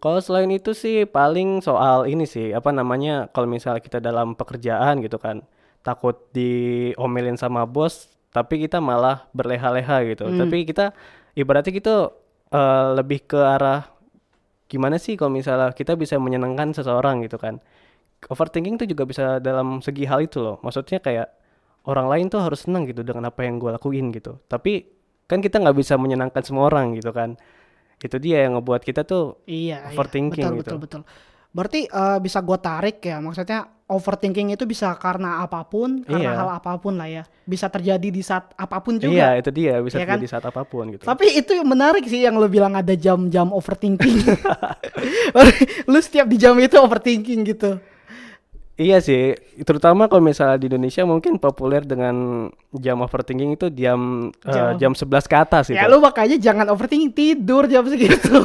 Kalau 0.04 0.20
selain 0.20 0.52
itu 0.52 0.76
sih 0.76 1.08
paling 1.08 1.64
soal 1.64 2.04
ini 2.04 2.28
sih 2.28 2.52
apa 2.52 2.68
namanya 2.76 3.32
kalau 3.32 3.48
misalnya 3.48 3.80
kita 3.80 4.04
dalam 4.04 4.36
pekerjaan 4.36 5.00
gitu 5.00 5.16
kan 5.16 5.40
takut 5.80 6.28
diomelin 6.36 7.40
sama 7.40 7.64
bos 7.64 8.12
tapi 8.28 8.60
kita 8.60 8.84
malah 8.84 9.24
berleha-leha 9.32 10.04
gitu. 10.12 10.28
Hmm. 10.28 10.44
Tapi 10.44 10.68
kita 10.68 10.92
ibaratnya 11.34 11.72
gitu 11.74 12.10
eh, 12.50 12.86
lebih 12.98 13.26
ke 13.26 13.38
arah 13.38 13.90
gimana 14.70 14.96
sih 14.98 15.14
kalau 15.14 15.30
misalnya 15.30 15.70
kita 15.76 15.94
bisa 15.94 16.16
menyenangkan 16.18 16.74
seseorang 16.74 17.22
gitu 17.22 17.36
kan. 17.38 17.60
Overthinking 18.24 18.80
tuh 18.80 18.88
juga 18.88 19.04
bisa 19.04 19.36
dalam 19.38 19.84
segi 19.84 20.08
hal 20.08 20.24
itu 20.24 20.40
loh. 20.40 20.56
Maksudnya 20.64 20.98
kayak 20.98 21.28
orang 21.84 22.08
lain 22.08 22.26
tuh 22.32 22.40
harus 22.40 22.64
senang 22.64 22.88
gitu 22.88 23.04
dengan 23.04 23.28
apa 23.28 23.44
yang 23.44 23.60
gue 23.60 23.68
lakuin 23.68 24.08
gitu. 24.16 24.40
Tapi 24.48 24.88
kan 25.28 25.44
kita 25.44 25.60
nggak 25.60 25.76
bisa 25.76 26.00
menyenangkan 26.00 26.40
semua 26.40 26.72
orang 26.72 26.96
gitu 26.96 27.12
kan. 27.12 27.36
Itu 28.00 28.16
dia 28.16 28.48
yang 28.48 28.56
ngebuat 28.58 28.80
kita 28.80 29.04
tuh 29.04 29.44
Iya, 29.44 29.92
Overthinking 29.92 30.40
iya. 30.40 30.56
betul, 30.56 30.80
gitu. 30.80 30.80
betul, 30.80 31.00
betul. 31.04 31.33
Berarti 31.54 31.86
eh, 31.86 32.18
bisa 32.18 32.42
gue 32.42 32.58
tarik 32.58 32.98
ya, 33.00 33.22
maksudnya 33.22 33.70
overthinking 33.84 34.50
itu 34.50 34.64
bisa 34.64 34.90
karena 34.96 35.38
apa 35.38 35.62
pun, 35.62 36.02
karena 36.02 36.34
Iya. 36.34 36.38
hal 36.40 36.50
apa 36.56 36.72
pun 36.76 36.96
lah 36.96 37.06
ya. 37.06 37.22
Bisa 37.44 37.68
terjadi 37.68 38.08
di 38.10 38.20
saat 38.20 38.50
apa 38.56 38.80
pun 38.80 38.98
juga. 38.98 39.12
Iya 39.12 39.28
itu 39.38 39.50
dia 39.52 39.78
bisa 39.78 40.00
Iya 40.00 40.06
kan? 40.08 40.18
terjadi 40.18 40.30
saat 40.34 40.44
apa 40.48 40.64
pun 40.64 40.90
gitu. 40.90 41.04
Tapi 41.04 41.26
itu 41.36 41.52
yang 41.52 41.68
menarik 41.68 42.02
sih 42.02 42.18
yang 42.18 42.34
lo 42.34 42.48
bilang 42.48 42.74
ada 42.74 42.90
jam-jam 42.92 43.52
overthinking. 43.52 44.18
lu 45.90 45.98
setiap 46.00 46.26
di 46.26 46.36
jam 46.36 46.56
itu 46.58 46.74
overthinking 46.74 47.40
gitu. 47.46 47.78
Iya 48.74 48.98
sih, 48.98 49.34
terutama 49.62 50.10
kalau 50.10 50.18
misalnya 50.18 50.58
di 50.58 50.66
Indonesia 50.66 51.06
mungkin 51.06 51.38
populer 51.38 51.78
dengan 51.80 52.46
jam 52.74 52.98
overthinking 52.98 53.54
itu 53.54 53.70
jam 53.70 54.32
eh, 54.42 54.50
Jam. 54.74 54.74
jam 54.74 54.92
11 54.92 55.30
ke 55.30 55.36
atas 55.38 55.64
gitu. 55.68 55.78
Ya 55.78 55.86
lu 55.86 56.02
makanya 56.02 56.34
jangan 56.34 56.66
overthinking 56.68 57.14
tidur 57.14 57.66
jam 57.66 57.86
segitu. 57.86 58.34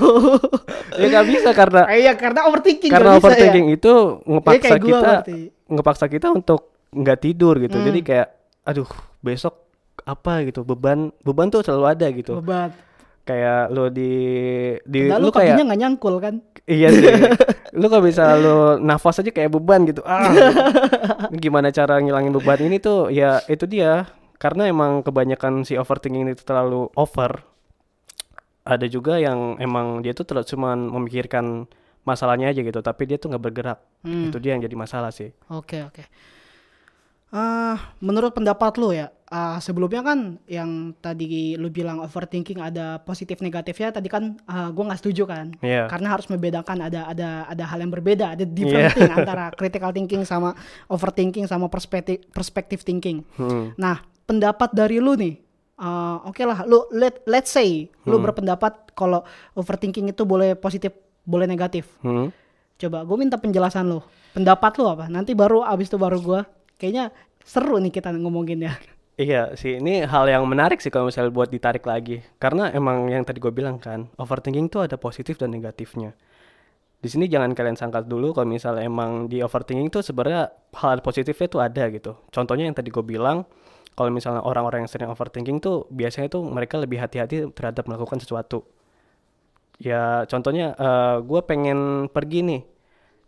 Ya 0.92 1.08
nggak 1.08 1.28
bisa 1.28 1.50
karena 1.52 1.82
Ah, 1.84 1.96
Iya 1.96 2.14
karena 2.14 2.44
overthinking 2.46 2.92
karena 2.92 3.16
bisa 3.16 3.24
overthinking 3.24 3.68
ya. 3.68 3.78
itu 3.80 3.94
ngepaksa 4.22 4.76
gua 4.76 4.84
kita 4.84 5.00
berarti. 5.00 5.40
ngepaksa 5.66 6.06
kita 6.06 6.28
untuk 6.30 6.62
nggak 6.92 7.20
tidur 7.20 7.56
gitu. 7.58 7.78
Hmm. 7.78 7.86
Jadi 7.88 8.00
kayak 8.04 8.28
aduh 8.62 8.90
besok 9.20 9.56
apa 10.02 10.44
gitu 10.44 10.62
beban 10.62 11.10
beban 11.22 11.48
tuh 11.48 11.64
selalu 11.64 11.86
ada 11.88 12.06
gitu. 12.12 12.38
Bebat. 12.38 12.76
Kayak 13.28 13.70
lu 13.70 13.94
di 13.94 14.14
di 14.84 15.06
Padahal 15.06 15.22
lu 15.22 15.30
lu 15.30 15.34
kayak 15.36 15.56
nggak 15.62 15.82
nyangkul 15.82 16.16
kan? 16.18 16.36
Iya 16.66 16.88
sih. 16.94 17.06
lu 17.80 17.86
kalau 17.90 18.04
bisa 18.06 18.34
lu 18.38 18.82
nafas 18.82 19.22
aja 19.22 19.30
kayak 19.30 19.54
beban 19.54 19.86
gitu. 19.86 20.02
Ah. 20.06 20.30
Gimana 21.44 21.70
cara 21.70 22.02
ngilangin 22.02 22.34
beban 22.34 22.60
ini 22.62 22.82
tuh? 22.82 23.14
Ya 23.14 23.42
itu 23.50 23.70
dia. 23.70 24.10
Karena 24.40 24.72
emang 24.72 25.04
kebanyakan 25.04 25.68
si 25.68 25.76
overthinking 25.76 26.32
itu 26.32 26.48
terlalu 26.48 26.88
over. 26.96 27.44
Ada 28.64 28.88
juga 28.88 29.20
yang 29.20 29.60
emang 29.60 30.00
dia 30.00 30.16
tuh 30.16 30.24
terlalu 30.24 30.48
cuman 30.48 30.78
memikirkan 30.88 31.68
masalahnya 32.08 32.50
aja 32.50 32.64
gitu, 32.64 32.80
tapi 32.80 33.04
dia 33.04 33.20
tuh 33.20 33.36
nggak 33.36 33.44
bergerak. 33.44 33.80
Hmm. 34.08 34.32
Itu 34.32 34.40
dia 34.40 34.56
yang 34.56 34.64
jadi 34.64 34.76
masalah 34.80 35.12
sih. 35.12 35.36
Oke 35.52 35.84
oke. 35.84 36.08
Ah, 37.30 37.94
menurut 38.02 38.34
pendapat 38.34 38.74
lu 38.82 38.90
ya, 38.90 39.14
ah, 39.30 39.62
sebelumnya 39.62 40.02
kan 40.02 40.42
yang 40.50 40.98
tadi 40.98 41.54
lu 41.54 41.70
bilang 41.70 42.02
overthinking 42.02 42.58
ada 42.58 42.98
positif 43.00 43.38
negatifnya, 43.38 43.94
tadi 43.94 44.10
kan 44.10 44.42
ah, 44.50 44.74
gua 44.74 44.90
nggak 44.90 44.98
setuju 44.98 45.30
kan, 45.30 45.54
Iya. 45.62 45.86
karena 45.86 46.10
harus 46.10 46.26
membedakan 46.26 46.82
ada 46.82 47.06
ada 47.06 47.46
ada 47.46 47.64
hal 47.70 47.86
yang 47.86 47.94
berbeda, 47.94 48.34
ada 48.34 48.50
different 48.50 48.90
Iya. 48.90 48.96
thing 48.98 49.12
antara 49.30 49.54
critical 49.54 49.94
thinking 49.94 50.26
sama 50.26 50.58
overthinking 50.90 51.46
sama 51.46 51.70
perspektif 51.70 52.18
perspective 52.34 52.82
thinking. 52.82 53.22
Hmm. 53.38 53.78
Nah, 53.78 54.02
pendapat 54.26 54.74
dari 54.74 54.98
lu 54.98 55.14
nih, 55.14 55.38
ah, 55.78 56.26
oke 56.26 56.42
lah, 56.42 56.66
lu 56.66 56.90
let 56.90 57.22
let's 57.30 57.54
say 57.54 57.94
lu 58.10 58.18
Hmm. 58.18 58.26
berpendapat 58.26 58.90
kalau 58.98 59.22
overthinking 59.54 60.10
itu 60.10 60.26
boleh 60.26 60.58
positif, 60.58 60.98
boleh 61.30 61.46
negatif. 61.46 61.86
Hmm. 62.02 62.34
Coba 62.74 63.06
gue 63.06 63.18
minta 63.22 63.38
penjelasan 63.38 63.86
lo. 63.86 64.02
Pendapat 64.34 64.82
lo 64.82 64.90
apa? 64.90 65.06
Nanti 65.06 65.38
baru 65.38 65.62
abis 65.62 65.94
itu 65.94 66.02
baru 66.02 66.18
gue. 66.18 66.42
Kayaknya 66.80 67.12
seru 67.44 67.76
nih 67.78 67.92
kita 67.92 68.16
ngomongin 68.16 68.64
ya. 68.64 68.74
Iya 69.20 69.52
sih, 69.60 69.84
ini 69.84 70.08
hal 70.08 70.32
yang 70.32 70.48
menarik 70.48 70.80
sih 70.80 70.88
kalau 70.88 71.12
misalnya 71.12 71.28
buat 71.36 71.52
ditarik 71.52 71.84
lagi. 71.84 72.24
Karena 72.40 72.72
emang 72.72 73.12
yang 73.12 73.28
tadi 73.28 73.44
gue 73.44 73.52
bilang 73.52 73.76
kan, 73.76 74.08
overthinking 74.16 74.72
tuh 74.72 74.88
ada 74.88 74.96
positif 74.96 75.36
dan 75.36 75.52
negatifnya. 75.52 76.16
Di 77.04 77.12
sini 77.12 77.28
jangan 77.28 77.52
kalian 77.52 77.76
sangka 77.76 78.00
dulu 78.04 78.32
kalau 78.32 78.48
misalnya 78.48 78.88
emang 78.88 79.28
di 79.28 79.44
overthinking 79.44 79.92
tuh 79.92 80.04
sebenarnya 80.04 80.52
hal 80.80 81.04
positifnya 81.04 81.48
tuh 81.52 81.60
ada 81.60 81.84
gitu. 81.92 82.16
Contohnya 82.32 82.72
yang 82.72 82.76
tadi 82.76 82.92
gue 82.92 83.04
bilang, 83.04 83.44
kalau 83.92 84.08
misalnya 84.08 84.40
orang-orang 84.40 84.88
yang 84.88 84.92
sering 84.92 85.12
overthinking 85.12 85.60
tuh 85.60 85.84
biasanya 85.92 86.32
tuh 86.32 86.48
mereka 86.48 86.80
lebih 86.80 87.04
hati-hati 87.04 87.52
terhadap 87.52 87.92
melakukan 87.92 88.24
sesuatu. 88.24 88.64
Ya 89.84 90.24
contohnya 90.32 90.76
gue 91.20 91.42
pengen 91.44 92.08
pergi 92.08 92.40
nih, 92.44 92.62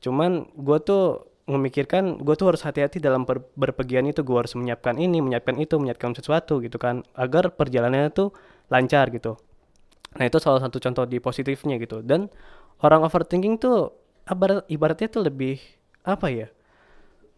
cuman 0.04 0.52
gue 0.52 0.78
tuh 0.84 1.31
memikirkan 1.52 2.20
gue 2.24 2.36
tuh 2.40 2.48
harus 2.54 2.64
hati-hati 2.68 2.98
dalam 3.04 3.24
ber- 3.28 3.46
berpergian 3.60 4.06
itu 4.10 4.22
gue 4.24 4.38
harus 4.38 4.54
menyiapkan 4.58 4.96
ini 5.00 5.20
menyiapkan 5.24 5.56
itu 5.60 5.76
menyiapkan 5.82 6.16
sesuatu 6.18 6.60
gitu 6.64 6.78
kan 6.82 7.04
agar 7.18 7.52
perjalanannya 7.56 8.12
tuh 8.16 8.30
lancar 8.74 9.12
gitu. 9.16 9.38
Nah 10.20 10.26
itu 10.28 10.38
salah 10.44 10.62
satu 10.64 10.78
contoh 10.84 11.06
di 11.08 11.20
positifnya 11.24 11.76
gitu. 11.82 12.04
Dan 12.04 12.28
orang 12.84 13.04
overthinking 13.08 13.60
tuh 13.62 13.94
ibarat 14.28 14.66
ibaratnya 14.72 15.08
tuh 15.12 15.24
lebih 15.28 15.60
apa 16.08 16.28
ya 16.34 16.48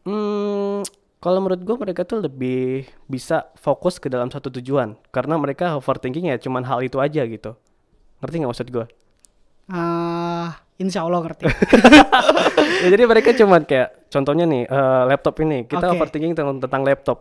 hmm 0.08 0.84
kalau 1.24 1.40
menurut 1.40 1.64
gue 1.64 1.76
mereka 1.80 2.04
tuh 2.04 2.20
lebih 2.20 2.84
bisa 3.08 3.48
fokus 3.56 3.96
ke 3.96 4.12
dalam 4.12 4.28
satu 4.28 4.52
tujuan 4.60 5.00
karena 5.16 5.40
mereka 5.40 5.80
overthinking 5.80 6.28
ya 6.28 6.36
cuman 6.36 6.68
hal 6.68 6.84
itu 6.84 7.00
aja 7.00 7.24
gitu. 7.24 7.56
Ngerti 8.24 8.36
nggak 8.44 8.52
maksud 8.52 8.70
gue 8.72 8.86
Ah, 9.68 10.63
Insya 10.76 11.06
Allah 11.06 11.22
ngerti. 11.22 11.46
ya 12.84 12.88
jadi 12.90 13.04
mereka 13.04 13.30
cuman 13.32 13.62
kayak 13.64 14.10
contohnya 14.10 14.46
nih 14.46 14.64
eh, 14.66 15.02
laptop 15.06 15.36
ini 15.40 15.64
kita 15.64 15.86
Oke. 15.86 15.94
overthinking 15.96 16.34
tentang, 16.34 16.58
tentang 16.60 16.82
laptop 16.82 17.18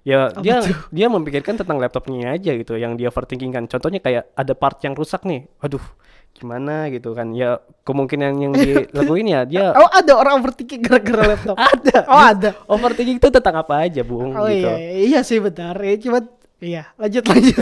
ya 0.00 0.28
Apa 0.28 0.40
dia 0.40 0.64
dia 0.88 1.06
memikirkan 1.06 1.56
tentang 1.56 1.76
laptopnya 1.76 2.32
aja 2.32 2.52
gitu 2.52 2.72
yang 2.74 2.96
dia 2.96 3.08
overthinking 3.08 3.50
kan 3.50 3.64
contohnya 3.66 4.00
kayak 4.00 4.32
ada 4.32 4.52
part 4.52 4.80
yang 4.80 4.96
rusak 4.96 5.24
nih 5.24 5.44
aduh 5.60 5.82
gimana 6.30 6.88
gitu 6.88 7.12
kan 7.12 7.34
ya 7.34 7.58
kemungkinan 7.84 8.32
yang 8.34 8.52
dilakuin 8.54 9.28
ya 9.28 9.44
dia 9.44 9.72
oh 9.80 9.90
ada 9.90 10.12
orang 10.14 10.40
overthinking 10.40 10.80
gara-gara 10.80 11.36
laptop. 11.36 11.56
ada 11.76 11.98
Oh 12.06 12.16
ada. 12.22 12.50
overthinking 12.64 13.16
itu 13.16 13.28
tentang 13.28 13.60
apa 13.60 13.84
aja 13.84 14.00
bung 14.00 14.32
Oh 14.32 14.44
gitu 14.44 14.68
iya, 14.68 14.76
iya 15.10 15.20
sih 15.20 15.36
benar. 15.36 15.76
Ya, 15.76 15.96
cuma 15.98 16.18
iya 16.60 16.82
lanjut 16.96 17.24
lanjut. 17.26 17.56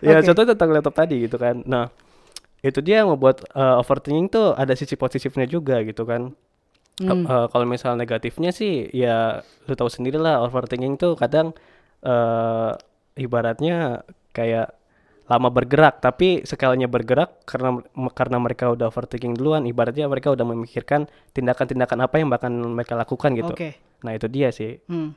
ya 0.00 0.16
Oke. 0.16 0.24
contohnya 0.24 0.48
tentang 0.56 0.70
laptop 0.72 0.94
tadi 0.94 1.16
gitu 1.20 1.36
kan 1.36 1.60
nah 1.64 1.88
itu 2.60 2.78
dia 2.78 3.00
yang 3.00 3.10
membuat 3.10 3.46
eh, 3.48 3.76
overthinking 3.76 4.28
tuh 4.28 4.52
ada 4.52 4.72
sisi 4.72 4.94
positifnya 4.94 5.44
juga 5.44 5.80
gitu 5.82 6.02
kan 6.02 6.34
Hmm. 6.98 7.22
eh, 7.22 7.46
kalau 7.46 7.62
misal 7.62 7.94
negatifnya 7.94 8.50
sih 8.50 8.90
ya 8.90 9.38
lu 9.64 9.72
tahu 9.72 9.86
sendiri 9.86 10.18
lah 10.18 10.42
overthinking 10.42 10.94
tuh 10.94 11.14
kadang 11.14 11.54
eh 12.00 12.70
ibaratnya 13.16 14.02
kayak 14.30 14.74
lama 15.26 15.48
bergerak 15.48 16.00
tapi 16.00 16.42
sekalinya 16.42 16.86
bergerak 16.86 17.44
karena 17.44 17.78
karena 18.10 18.38
mereka 18.38 18.72
udah 18.72 18.88
overthinking 18.88 19.34
duluan 19.34 19.62
ibaratnya 19.62 20.06
mereka 20.06 20.32
udah 20.32 20.42
memikirkan 20.42 21.04
tindakan-tindakan 21.30 21.98
apa 22.00 22.14
yang 22.16 22.26
bakal 22.26 22.48
mereka 22.50 22.94
lakukan 22.94 23.30
gitu 23.36 23.52
Oke. 23.52 23.76
nah 24.00 24.10
itu 24.10 24.26
dia 24.26 24.48
sih 24.50 24.82
Hmm. 24.86 25.12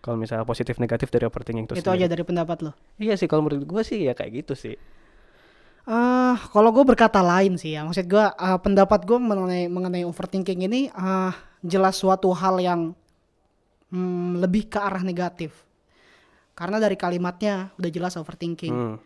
kalau 0.00 0.16
misalnya 0.16 0.42
positif 0.42 0.78
negatif 0.78 1.06
dari 1.06 1.22
overthinking 1.22 1.66
itu 1.66 1.74
Itu 1.76 1.84
sendiri. 1.84 2.02
aja 2.02 2.06
dari 2.08 2.24
pendapat 2.24 2.58
lo. 2.62 2.72
iya 2.96 3.14
sih 3.14 3.26
kalau 3.26 3.44
menurut 3.44 3.62
gua 3.62 3.82
sih 3.82 4.02
ya 4.02 4.12
kayak 4.12 4.42
gitu 4.42 4.54
sih 4.56 4.74
Ah, 5.82 6.38
kalau 6.54 6.70
gue 6.70 6.86
berkata 6.86 7.18
lain 7.18 7.58
sih 7.58 7.74
ya, 7.74 7.82
maksud 7.82 8.06
gue 8.06 8.22
ah, 8.22 8.58
pendapat 8.62 9.02
gue 9.02 9.18
mengenai 9.18 9.66
mengenai 9.66 10.06
overthinking 10.06 10.70
ini 10.70 10.86
ah, 10.94 11.34
jelas 11.58 11.98
suatu 11.98 12.30
hal 12.30 12.62
yang 12.62 12.94
hmm, 13.90 14.38
lebih 14.38 14.70
ke 14.70 14.78
arah 14.78 15.02
negatif. 15.02 15.50
Karena 16.54 16.78
dari 16.78 16.94
kalimatnya 16.94 17.74
udah 17.82 17.90
jelas 17.90 18.14
overthinking. 18.14 18.70
Hmm. 18.70 18.96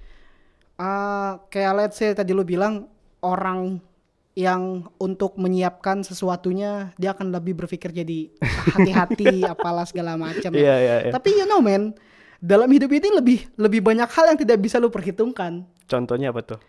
Ah, 0.76 1.40
kayak 1.48 1.72
let's 1.76 1.96
say 1.96 2.12
tadi 2.12 2.36
lu 2.36 2.44
bilang 2.44 2.92
orang 3.24 3.80
yang 4.36 4.84
untuk 5.00 5.40
menyiapkan 5.40 6.04
sesuatunya 6.04 6.92
dia 7.00 7.16
akan 7.16 7.32
lebih 7.32 7.56
berpikir 7.56 7.88
jadi 7.88 8.28
hati-hati 8.76 9.48
apalah 9.48 9.88
segala 9.88 10.20
macam. 10.20 10.52
ya. 10.52 10.60
Iya 10.60 10.76
iya 10.76 10.96
iya. 11.08 11.12
Tapi 11.16 11.40
you 11.40 11.48
know 11.48 11.64
man, 11.64 11.96
dalam 12.40 12.68
hidup 12.68 12.90
ini 12.92 13.08
lebih 13.12 13.38
lebih 13.56 13.80
banyak 13.80 14.08
hal 14.10 14.34
yang 14.34 14.38
tidak 14.38 14.58
bisa 14.60 14.76
lu 14.76 14.92
perhitungkan. 14.92 15.64
Contohnya 15.86 16.34
apa 16.34 16.42
tuh? 16.42 16.60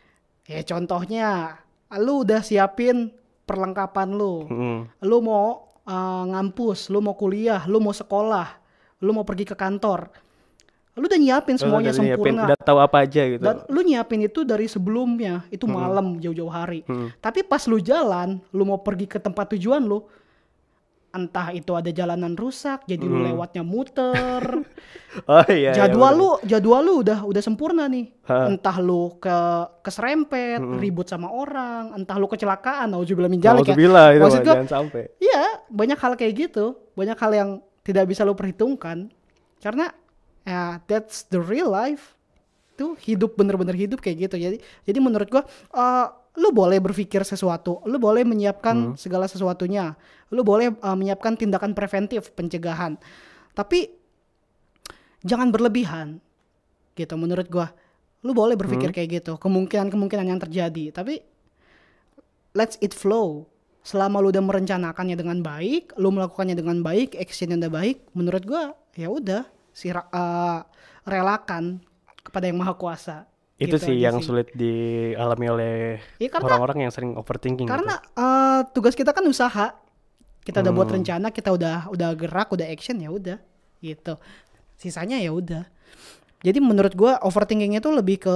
Ya 0.48 0.64
contohnya, 0.64 1.60
lu 2.00 2.24
udah 2.24 2.40
siapin 2.40 3.12
perlengkapan 3.44 4.16
lu. 4.16 4.48
Hmm. 4.48 4.80
Lu 5.04 5.20
mau 5.20 5.76
uh, 5.84 6.24
ngampus, 6.32 6.88
lu 6.88 7.04
mau 7.04 7.20
kuliah, 7.20 7.68
lu 7.68 7.84
mau 7.84 7.92
sekolah, 7.92 8.48
lu 9.04 9.12
mau 9.12 9.28
pergi 9.28 9.44
ke 9.48 9.56
kantor. 9.56 10.08
Lu 10.98 11.06
udah 11.06 11.20
nyiapin 11.22 11.62
semuanya 11.62 11.94
Udah 11.94 12.02
nyiapin, 12.02 12.34
sempurna. 12.34 12.44
Udah 12.50 12.58
tahu 12.58 12.80
apa 12.82 12.98
aja 13.06 13.22
gitu. 13.30 13.44
Dan 13.46 13.56
lu 13.70 13.80
nyiapin 13.86 14.22
itu 14.26 14.42
dari 14.42 14.66
sebelumnya, 14.66 15.46
itu 15.54 15.70
malam 15.70 16.18
jauh-jauh 16.18 16.50
hari. 16.50 16.82
Hmm. 16.90 17.14
Tapi 17.22 17.46
pas 17.46 17.62
lu 17.70 17.78
jalan, 17.78 18.42
lu 18.50 18.66
mau 18.66 18.82
pergi 18.82 19.06
ke 19.06 19.22
tempat 19.22 19.54
tujuan 19.54 19.86
lu, 19.86 20.02
entah 21.14 21.54
itu 21.54 21.72
ada 21.78 21.94
jalanan 21.94 22.34
rusak, 22.34 22.84
jadi 22.90 23.06
lu 23.06 23.22
lewatnya 23.24 23.62
muter. 23.62 24.42
Oh 25.26 25.46
iya. 25.48 25.72
iya, 25.72 25.88
jadwal 25.88 26.14
bener. 26.14 26.20
lu 26.20 26.30
jadwal 26.46 26.82
lu 26.84 26.94
udah 27.02 27.20
udah 27.24 27.42
sempurna 27.42 27.88
nih. 27.88 28.12
Ha. 28.28 28.52
entah 28.52 28.76
lu 28.84 29.16
ke 29.18 29.38
keserempet 29.82 30.60
ribut 30.84 31.08
sama 31.08 31.32
orang 31.32 31.96
entah 31.96 32.20
lu 32.20 32.28
kecelakaan 32.28 32.92
nauzubillah 32.92 33.32
min 33.32 33.40
dzalik 33.40 33.64
ya. 33.64 33.72
Nauzubillah 33.72 34.08
itu 34.14 34.24
Maksud 34.28 34.42
gua, 34.44 34.56
jangan 34.60 34.68
sampai. 34.70 35.04
iya 35.24 35.64
banyak 35.72 35.96
hal 35.98 36.14
kayak 36.20 36.34
gitu. 36.52 36.76
Banyak 36.94 37.18
hal 37.18 37.32
yang 37.34 37.50
tidak 37.88 38.04
bisa 38.12 38.28
lu 38.28 38.36
perhitungkan. 38.36 39.08
Karena 39.64 39.90
ya 40.44 40.84
that's 40.92 41.24
the 41.32 41.40
real 41.40 41.72
life. 41.72 42.14
Tuh 42.78 42.94
hidup 43.02 43.40
bener-bener 43.40 43.74
hidup 43.74 44.04
kayak 44.04 44.28
gitu. 44.30 44.36
Jadi 44.38 44.58
jadi 44.86 45.00
menurut 45.02 45.32
gua 45.32 45.48
eh, 45.74 46.06
lu 46.38 46.54
boleh 46.54 46.78
berpikir 46.78 47.24
sesuatu. 47.26 47.82
Lu 47.90 47.98
boleh 47.98 48.22
menyiapkan 48.22 48.94
segala 49.00 49.26
sesuatunya. 49.26 49.96
Lu 50.30 50.44
boleh 50.46 50.76
eh, 50.76 50.96
menyiapkan 51.00 51.40
tindakan 51.40 51.74
preventif 51.74 52.36
pencegahan. 52.36 53.00
Tapi 53.58 53.97
jangan 55.28 55.52
berlebihan. 55.52 56.24
Gitu 56.96 57.14
menurut 57.14 57.46
gua. 57.48 57.70
Lu 58.26 58.34
boleh 58.34 58.58
berpikir 58.58 58.90
kayak 58.90 59.22
gitu. 59.22 59.38
Kemungkinan 59.38 59.94
kemungkinan 59.94 60.26
yang 60.26 60.40
terjadi. 60.42 60.90
Tapi 60.90 61.22
let's 62.56 62.80
it 62.80 62.96
flow. 62.96 63.46
Selama 63.84 64.20
lu 64.20 64.34
udah 64.34 64.44
merencanakannya 64.44 65.16
dengan 65.16 65.40
baik 65.40 65.96
lu 65.96 66.12
melakukannya 66.12 66.60
dengan 66.60 66.84
baik 66.84 67.16
actionnya 67.16 67.56
udah 67.56 67.72
baik 67.72 67.98
menurut 68.12 68.44
gua 68.44 68.64
ya 68.98 69.08
udah. 69.08 69.48
Si 69.72 69.88
uh, 69.88 70.60
relakan 71.06 71.80
kepada 72.20 72.50
yang 72.50 72.58
maha 72.60 72.74
kuasa. 72.74 73.30
Itu 73.58 73.78
Gitu 73.78 73.90
sih 73.90 73.96
yang 73.98 74.20
sulit 74.20 74.52
dialami 74.54 75.46
oleh 75.48 75.74
Ya, 76.20 76.30
orang-orang 76.34 76.90
yang 76.90 76.92
sering 76.94 77.16
overthinking. 77.16 77.66
karena 77.66 77.98
gitu. 78.02 78.20
uh, 78.20 78.62
tugas 78.74 78.94
kita 78.94 79.14
kan 79.16 79.24
usaha. 79.24 79.78
Kita 80.44 80.64
udah 80.64 80.74
buat 80.74 80.88
Hmm. 80.88 80.98
rencana 81.02 81.28
kita 81.32 81.52
udah 81.52 81.92
udah 81.92 82.10
gerak 82.18 82.50
udah 82.52 82.68
action 82.68 82.98
ya 83.00 83.10
udah. 83.10 83.38
Gitu 83.78 84.14
sisanya 84.78 85.18
ya 85.18 85.34
udah. 85.34 85.66
Jadi 86.46 86.62
menurut 86.62 86.94
gua 86.94 87.18
overthinking 87.26 87.76
itu 87.76 87.90
lebih 87.90 88.22
ke 88.22 88.36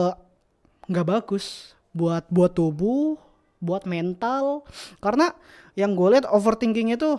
nggak 0.89 1.08
bagus 1.08 1.77
buat 1.93 2.25
buat 2.27 2.51
tubuh 2.51 3.15
buat 3.62 3.86
mental. 3.86 4.65
Karena 4.97 5.32
yang 5.77 5.93
gue 5.95 6.17
lihat 6.17 6.25
overthinking 6.27 6.97
itu 6.97 7.15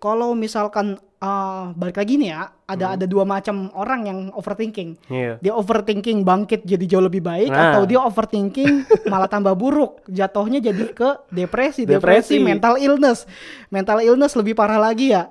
kalau 0.00 0.36
misalkan 0.36 1.00
uh, 1.22 1.72
balik 1.72 1.96
lagi 1.96 2.20
nih 2.20 2.28
ya 2.36 2.52
ada 2.68 2.96
ada 2.96 3.04
dua 3.08 3.24
macam 3.24 3.72
orang 3.72 4.00
yang 4.08 4.18
overthinking. 4.36 4.96
Iya. 5.08 5.40
dia 5.40 5.52
overthinking 5.52 6.24
bangkit 6.24 6.64
jadi 6.64 6.84
jauh 6.84 7.04
lebih 7.04 7.24
baik 7.24 7.48
Nah. 7.52 7.72
atau 7.72 7.88
dia 7.88 8.00
overthinking 8.00 8.84
malah 9.12 9.28
tambah 9.28 9.52
buruk 9.56 10.04
jatuhnya 10.08 10.60
jadi 10.60 10.84
ke 10.92 11.08
depresi. 11.32 11.84
Depresi. 11.88 12.00
depresi, 12.00 12.34
mental 12.40 12.74
illness. 12.80 13.24
Mental 13.72 14.00
illness 14.04 14.32
lebih 14.36 14.56
parah 14.56 14.80
lagi 14.80 15.12
ya 15.12 15.28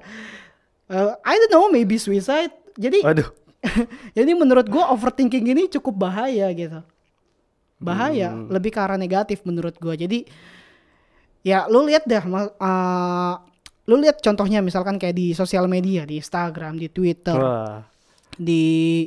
Eh, 0.85 1.11
I 1.23 1.33
don't 1.39 1.49
know 1.49 1.67
maybe 1.67 1.95
suicide 1.95 2.51
jadi 2.75 2.99
Waduh. 3.01 3.29
jadi 4.17 4.31
menurut 4.33 4.67
gua 4.67 4.91
overthinking 4.91 5.47
ini 5.47 5.71
cukup 5.71 5.95
bahaya 5.97 6.51
gitu 6.51 6.83
bahaya 7.77 8.31
Hmm. 8.31 8.47
lebih 8.47 8.69
ke 8.69 8.79
arah 8.79 8.95
negatif 8.95 9.43
menurut 9.43 9.75
gua 9.75 9.93
jadi 9.93 10.23
ya 11.41 11.67
lu 11.67 11.83
lihat 11.83 12.03
dah 12.03 12.23
ma- 12.23 12.51
eh, 12.51 13.33
lu 13.85 13.99
lihat 13.99 14.19
contohnya 14.19 14.59
misalkan 14.59 14.95
kayak 14.95 15.11
di 15.13 15.31
sosial 15.31 15.67
media 15.67 16.03
di 16.03 16.15
Instagram 16.15 16.75
di 16.75 16.87
Twitter 16.87 17.35
Wah. 17.35 17.83
di 18.33 19.03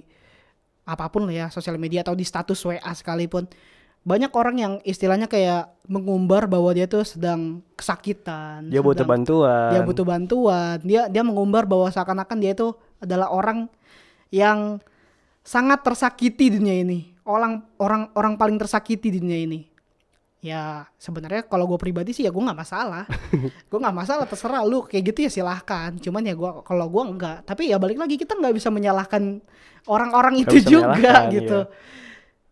apa 0.82 1.08
pun 1.08 1.24
lah 1.24 1.34
ya 1.34 1.46
sosial 1.48 1.76
media 1.76 2.00
atau 2.00 2.12
di 2.12 2.22
status 2.22 2.60
WA 2.62 2.92
sekalipun 2.92 3.48
banyak 4.06 4.30
orang 4.30 4.56
yang 4.56 4.72
istilahnya 4.80 5.26
kayak 5.26 5.66
mengumbar 5.84 6.46
bahwa 6.46 6.70
dia 6.70 6.86
tuh 6.86 7.02
sedang 7.02 7.58
kesakitan 7.74 8.70
Dia 8.70 8.78
butuh 8.78 9.02
sedang- 9.02 9.10
bantuan. 9.18 9.70
dia 9.74 9.80
butuh 9.82 10.04
bantuan. 10.06 10.76
Dia 10.80 11.10
dia 11.10 11.26
mengumbar 11.26 11.66
bahwa 11.66 11.90
seakan-akan 11.90 12.38
dia 12.38 12.54
itu 12.54 12.70
adalah 12.96 13.28
orang 13.28 13.66
yang 14.30 14.78
sangat 15.42 15.82
tersakiti 15.82 16.54
di 16.54 16.62
dunia 16.62 16.78
ini. 16.80 17.10
Orang 17.26 17.66
orang 17.76 18.14
orang 18.14 18.38
paling 18.38 18.54
tersakiti 18.54 19.10
di 19.10 19.18
dunia 19.18 19.42
ini. 19.42 19.60
Ya 20.38 20.86
sebenarnya 20.94 21.42
kalau 21.42 21.66
gue 21.66 21.74
pribadi 21.74 22.14
sih 22.14 22.22
ya 22.22 22.30
gue 22.30 22.38
nggak 22.38 22.54
masalah. 22.56 23.10
Gue 23.70 23.78
nggak 23.82 23.96
masalah 23.96 24.22
terserah 24.24 24.62
lu. 24.62 24.86
Kayak 24.86 25.10
gitu 25.10 25.18
ya 25.26 25.30
silahkan. 25.32 25.90
Cuman 25.98 26.22
ya 26.22 26.38
gua 26.38 26.62
kalau 26.62 26.86
gue 26.86 27.02
enggak 27.04 27.42
tapi 27.42 27.74
ya 27.74 27.82
balik 27.82 27.98
lagi 27.98 28.14
kita 28.14 28.38
nggak 28.38 28.54
bisa 28.54 28.70
menyalahkan 28.70 29.42
orang-orang 29.84 30.38
Nggak 30.38 30.54
itu 30.54 30.78
juga 30.78 31.26
gitu. 31.34 31.66
iya. 31.66 32.04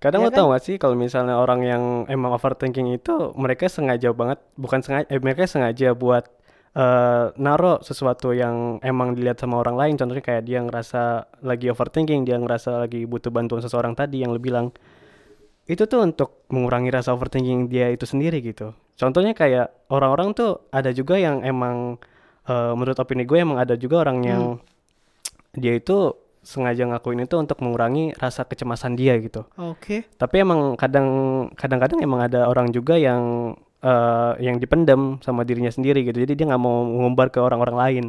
Kadang 0.05 0.21
Ya 0.21 0.29
lo 0.29 0.37
tau 0.37 0.53
gak 0.53 0.61
sih 0.69 0.77
kalau 0.77 0.93
misalnya 0.93 1.41
orang 1.41 1.65
yang 1.65 1.83
emang 2.13 2.37
overthinking 2.37 2.93
itu 2.93 3.33
mereka 3.41 3.73
sengaja 3.73 4.13
banget 4.13 4.37
bukan 4.53 4.85
sengaja 4.85 5.09
eh, 5.09 5.17
mereka 5.17 5.49
sengaja 5.49 5.97
buat 5.97 6.29
eh 6.77 7.27
naro 7.41 7.81
sesuatu 7.81 8.37
yang 8.37 8.85
emang 8.85 9.17
dilihat 9.17 9.41
sama 9.41 9.65
orang 9.65 9.81
lain. 9.81 9.95
Contohnya 9.97 10.21
kayak 10.21 10.45
dia 10.45 10.61
ngerasa 10.61 11.33
lagi 11.41 11.73
overthinking 11.73 12.29
dia 12.29 12.37
ngerasa 12.37 12.85
lagi 12.85 13.09
butuh 13.09 13.33
bantuan 13.33 13.65
seseorang 13.65 13.97
tadi 13.97 14.21
yang 14.21 14.37
lo 14.37 14.43
bilang. 14.43 14.77
Itu 15.65 15.89
tuh 15.89 16.05
untuk 16.05 16.45
mengurangi 16.53 16.93
rasa 16.93 17.17
overthinking 17.17 17.73
dia 17.73 17.89
itu 17.89 18.05
sendiri 18.05 18.45
gitu. 18.45 18.77
Contohnya 19.01 19.33
kayak 19.33 19.89
orang-orang 19.89 20.37
tuh 20.37 20.69
ada 20.69 20.93
juga 20.93 21.17
yang 21.17 21.41
emang 21.41 21.97
eh, 22.45 22.73
menurut 22.77 23.01
opini 23.01 23.25
gue 23.25 23.41
emang 23.41 23.57
ada 23.57 23.73
juga 23.81 24.05
orang 24.05 24.19
yang 24.21 24.43
dia 25.57 25.79
itu 25.81 26.13
sengaja 26.45 26.85
ngakuin 26.87 27.25
itu 27.25 27.35
untuk 27.41 27.59
mengurangi 27.65 28.13
rasa 28.21 28.45
kecemasan 28.45 28.95
dia 28.95 29.17
gitu 29.19 29.49
oke 29.57 30.05
tapi 30.21 30.45
emang 30.45 30.77
kadang 30.77 31.09
kadang-kadang 31.57 31.99
emang 32.05 32.29
ada 32.29 32.47
orang 32.47 32.71
juga 32.71 33.01
yang 33.01 33.55
eh, 33.83 34.33
yang 34.45 34.61
dipendam 34.61 35.19
sama 35.25 35.43
dirinya 35.43 35.73
sendiri 35.73 36.05
gitu 36.05 36.21
jadi 36.21 36.37
dia 36.37 36.47
nggak 36.53 36.63
mau 36.63 36.85
mengumbar 36.85 37.33
ke 37.33 37.41
orang-orang 37.41 37.77
lain 37.77 38.07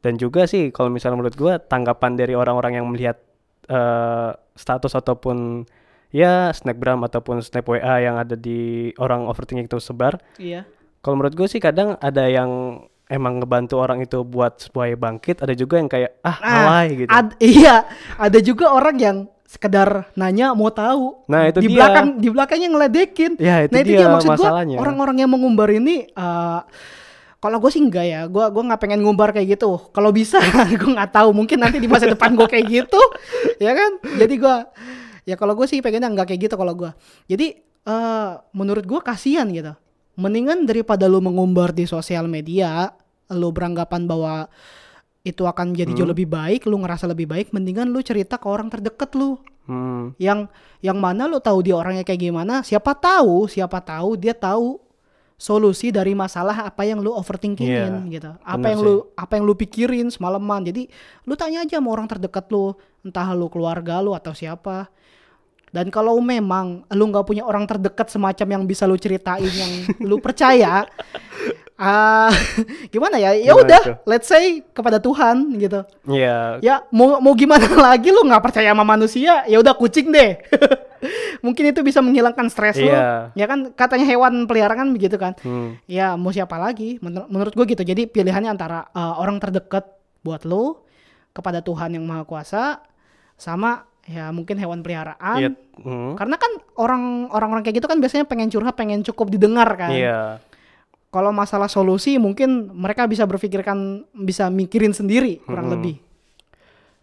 dan 0.00 0.16
juga 0.16 0.46
sih 0.46 0.70
kalau 0.70 0.88
misalnya 0.88 1.18
menurut 1.18 1.36
gua 1.36 1.58
tanggapan 1.58 2.14
dari 2.14 2.32
orang-orang 2.38 2.78
yang 2.78 2.86
melihat 2.86 3.18
eh, 3.66 4.30
status 4.56 4.94
ataupun 4.96 5.66
ya 6.14 6.54
snapgram 6.54 7.02
ataupun 7.04 7.44
snap 7.44 7.68
WA 7.68 8.00
yang 8.00 8.16
ada 8.16 8.32
di 8.38 8.90
orang 8.96 9.26
overthinking 9.26 9.68
itu 9.68 9.78
sebar. 9.82 10.16
Iya. 10.40 10.64
Kalau 11.04 11.20
menurut 11.20 11.36
gue 11.38 11.46
sih 11.46 11.62
kadang 11.62 11.94
ada 12.02 12.26
yang 12.26 12.82
emang 13.06 13.38
ngebantu 13.38 13.78
orang 13.78 14.02
itu 14.02 14.22
buat 14.22 14.58
supaya 14.58 14.94
bangkit, 14.94 15.42
ada 15.42 15.54
juga 15.54 15.78
yang 15.78 15.86
kayak 15.86 16.18
ah 16.20 16.36
Nah, 16.38 16.58
alay 16.62 16.86
gitu. 16.94 17.10
ad- 17.10 17.36
iya, 17.38 17.86
ada 18.18 18.38
juga 18.38 18.70
orang 18.70 18.96
yang 18.98 19.16
sekedar 19.46 20.10
nanya 20.18 20.50
mau 20.52 20.68
tahu. 20.68 21.22
Nah, 21.30 21.46
itu 21.46 21.62
di 21.62 21.70
dia. 21.70 21.76
belakang 21.78 22.06
di 22.18 22.28
belakangnya 22.28 22.68
ngeledekin. 22.68 23.32
Ya, 23.38 23.62
itu 23.62 23.72
nah, 23.72 23.80
itu 23.80 23.90
dia 23.94 23.98
dia 24.02 24.08
maksud 24.10 24.30
gua 24.34 24.38
masalahnya. 24.42 24.76
orang-orang 24.76 25.16
yang 25.22 25.30
mengumbar 25.30 25.70
ini 25.70 26.10
eh 26.10 26.60
kalau 27.36 27.62
gue 27.62 27.70
sih 27.70 27.78
enggak 27.78 28.06
ya, 28.10 28.20
gue 28.26 28.42
gua 28.50 28.62
nggak 28.64 28.80
pengen 28.80 29.06
ngumbar 29.06 29.30
kayak 29.30 29.54
gitu. 29.54 29.78
Kalau 29.94 30.10
bisa, 30.10 30.40
gue 30.82 30.90
nggak 30.90 31.14
tahu. 31.14 31.30
Mungkin 31.30 31.62
nanti 31.62 31.78
di 31.78 31.86
masa 31.86 32.10
depan 32.10 32.34
gue 32.34 32.48
kayak 32.48 32.66
gitu, 32.66 32.98
ya 33.62 33.70
kan? 33.70 34.02
Jadi 34.18 34.34
gue, 34.34 34.56
ya 35.22 35.38
kalau 35.38 35.54
gue 35.54 35.68
sih 35.70 35.78
pengennya 35.78 36.10
nggak 36.10 36.34
kayak 36.34 36.40
gitu 36.50 36.54
kalau 36.58 36.74
gue. 36.74 36.90
Jadi 37.30 37.54
eh 37.86 38.30
menurut 38.50 38.82
gue 38.82 38.98
kasihan 38.98 39.46
gitu. 39.46 39.78
Mendingan 40.16 40.64
daripada 40.64 41.04
lu 41.06 41.20
mengumbar 41.20 41.76
di 41.76 41.84
sosial 41.84 42.24
media, 42.26 42.92
lu 43.30 43.52
beranggapan 43.52 44.08
bahwa 44.08 44.48
itu 45.26 45.42
akan 45.42 45.74
jadi 45.74 45.90
jauh 45.92 46.08
lebih 46.08 46.30
baik, 46.30 46.64
lu 46.70 46.78
ngerasa 46.80 47.10
lebih 47.10 47.26
baik, 47.26 47.50
mendingan 47.50 47.90
lu 47.90 47.98
cerita 48.00 48.38
ke 48.38 48.46
orang 48.46 48.70
terdekat 48.70 49.10
lu. 49.18 49.36
Hmm. 49.66 50.14
Yang 50.16 50.46
yang 50.78 50.96
mana 51.02 51.26
lu 51.26 51.42
tahu 51.42 51.66
dia 51.66 51.74
orangnya 51.74 52.06
kayak 52.06 52.30
gimana, 52.30 52.62
siapa 52.62 52.94
tahu, 52.94 53.50
siapa 53.50 53.82
tahu 53.82 54.14
dia 54.14 54.32
tahu 54.32 54.78
solusi 55.36 55.92
dari 55.92 56.16
masalah 56.16 56.64
apa 56.64 56.88
yang 56.88 57.04
lu 57.04 57.12
overthinkingin 57.12 58.08
Iya, 58.08 58.12
gitu. 58.14 58.30
Apa 58.40 58.72
yang 58.72 58.80
sih. 58.80 58.86
lu 58.88 58.94
apa 59.18 59.32
yang 59.36 59.44
lu 59.44 59.54
pikirin 59.58 60.08
semalaman. 60.08 60.64
Jadi 60.64 60.88
lu 61.28 61.34
tanya 61.36 61.66
aja 61.66 61.76
sama 61.76 61.92
orang 61.92 62.08
terdekat 62.08 62.48
lu, 62.48 62.72
entah 63.04 63.28
lu 63.36 63.52
keluarga 63.52 64.00
lu 64.00 64.16
atau 64.16 64.32
siapa. 64.32 64.88
Dan 65.74 65.90
kalau 65.90 66.16
memang 66.18 66.86
lu 66.94 67.10
nggak 67.10 67.26
punya 67.26 67.42
orang 67.44 67.66
terdekat 67.66 68.08
semacam 68.08 68.46
yang 68.58 68.62
bisa 68.64 68.86
lu 68.86 68.96
ceritain 68.96 69.44
yang 69.44 69.72
lu 70.00 70.16
percaya, 70.22 70.86
ah 71.76 72.32
gimana 72.94 73.20
ya? 73.20 73.36
Ya 73.36 73.52
udah, 73.52 74.00
let's 74.08 74.30
say 74.30 74.64
kepada 74.72 74.96
Tuhan 74.96 75.58
gitu. 75.60 75.84
Iya. 76.08 76.62
Ya 76.64 76.86
mau 76.88 77.20
mau 77.20 77.36
gimana 77.36 77.66
lagi 77.92 78.08
lu 78.08 78.24
nggak 78.24 78.40
percaya 78.40 78.72
sama 78.72 78.86
manusia? 78.86 79.44
Ya 79.44 79.60
udah 79.60 79.76
kucing 79.76 80.08
deh. 80.08 80.40
Mungkin 81.44 81.68
itu 81.70 81.84
bisa 81.84 82.00
menghilangkan 82.00 82.48
stres 82.48 82.80
lu. 82.80 82.88
Iya. 82.88 83.36
Ya 83.36 83.44
kan 83.44 83.74
katanya 83.76 84.08
hewan 84.08 84.48
peliharaan 84.48 84.96
begitu 84.96 85.20
kan. 85.20 85.36
Hmm. 85.44 85.76
Ya 85.84 86.16
mau 86.16 86.32
siapa 86.32 86.56
lagi? 86.56 86.96
Menur- 87.04 87.28
menurut 87.28 87.52
gue 87.52 87.66
gitu. 87.68 87.84
Jadi 87.84 88.08
pilihannya 88.08 88.48
antara 88.48 88.88
uh, 88.96 89.20
orang 89.20 89.36
terdekat 89.36 89.84
buat 90.24 90.48
lu 90.48 90.80
kepada 91.36 91.60
Tuhan 91.60 91.92
yang 91.92 92.04
Maha 92.08 92.24
Kuasa 92.24 92.80
sama 93.36 93.84
ya 94.06 94.30
mungkin 94.30 94.56
hewan 94.56 94.80
peliharaan. 94.80 95.38
Iya. 95.42 95.50
Hmm. 95.82 96.14
Karena 96.14 96.36
kan 96.38 96.52
orang 96.78 97.28
orang-orang 97.34 97.62
kayak 97.66 97.82
gitu 97.82 97.88
kan 97.90 97.98
biasanya 97.98 98.24
pengen 98.24 98.48
curhat, 98.48 98.74
pengen 98.78 99.02
cukup 99.02 99.28
didengar 99.28 99.68
kan. 99.74 99.90
Iya. 99.92 100.40
Kalau 101.10 101.30
masalah 101.34 101.70
solusi 101.70 102.18
mungkin 102.18 102.70
mereka 102.74 103.06
bisa 103.06 103.26
berpikirkan 103.26 104.06
bisa 104.14 104.50
mikirin 104.50 104.94
sendiri 104.94 105.42
kurang 105.44 105.70
Mm-mm. 105.70 105.76
lebih. 105.78 105.96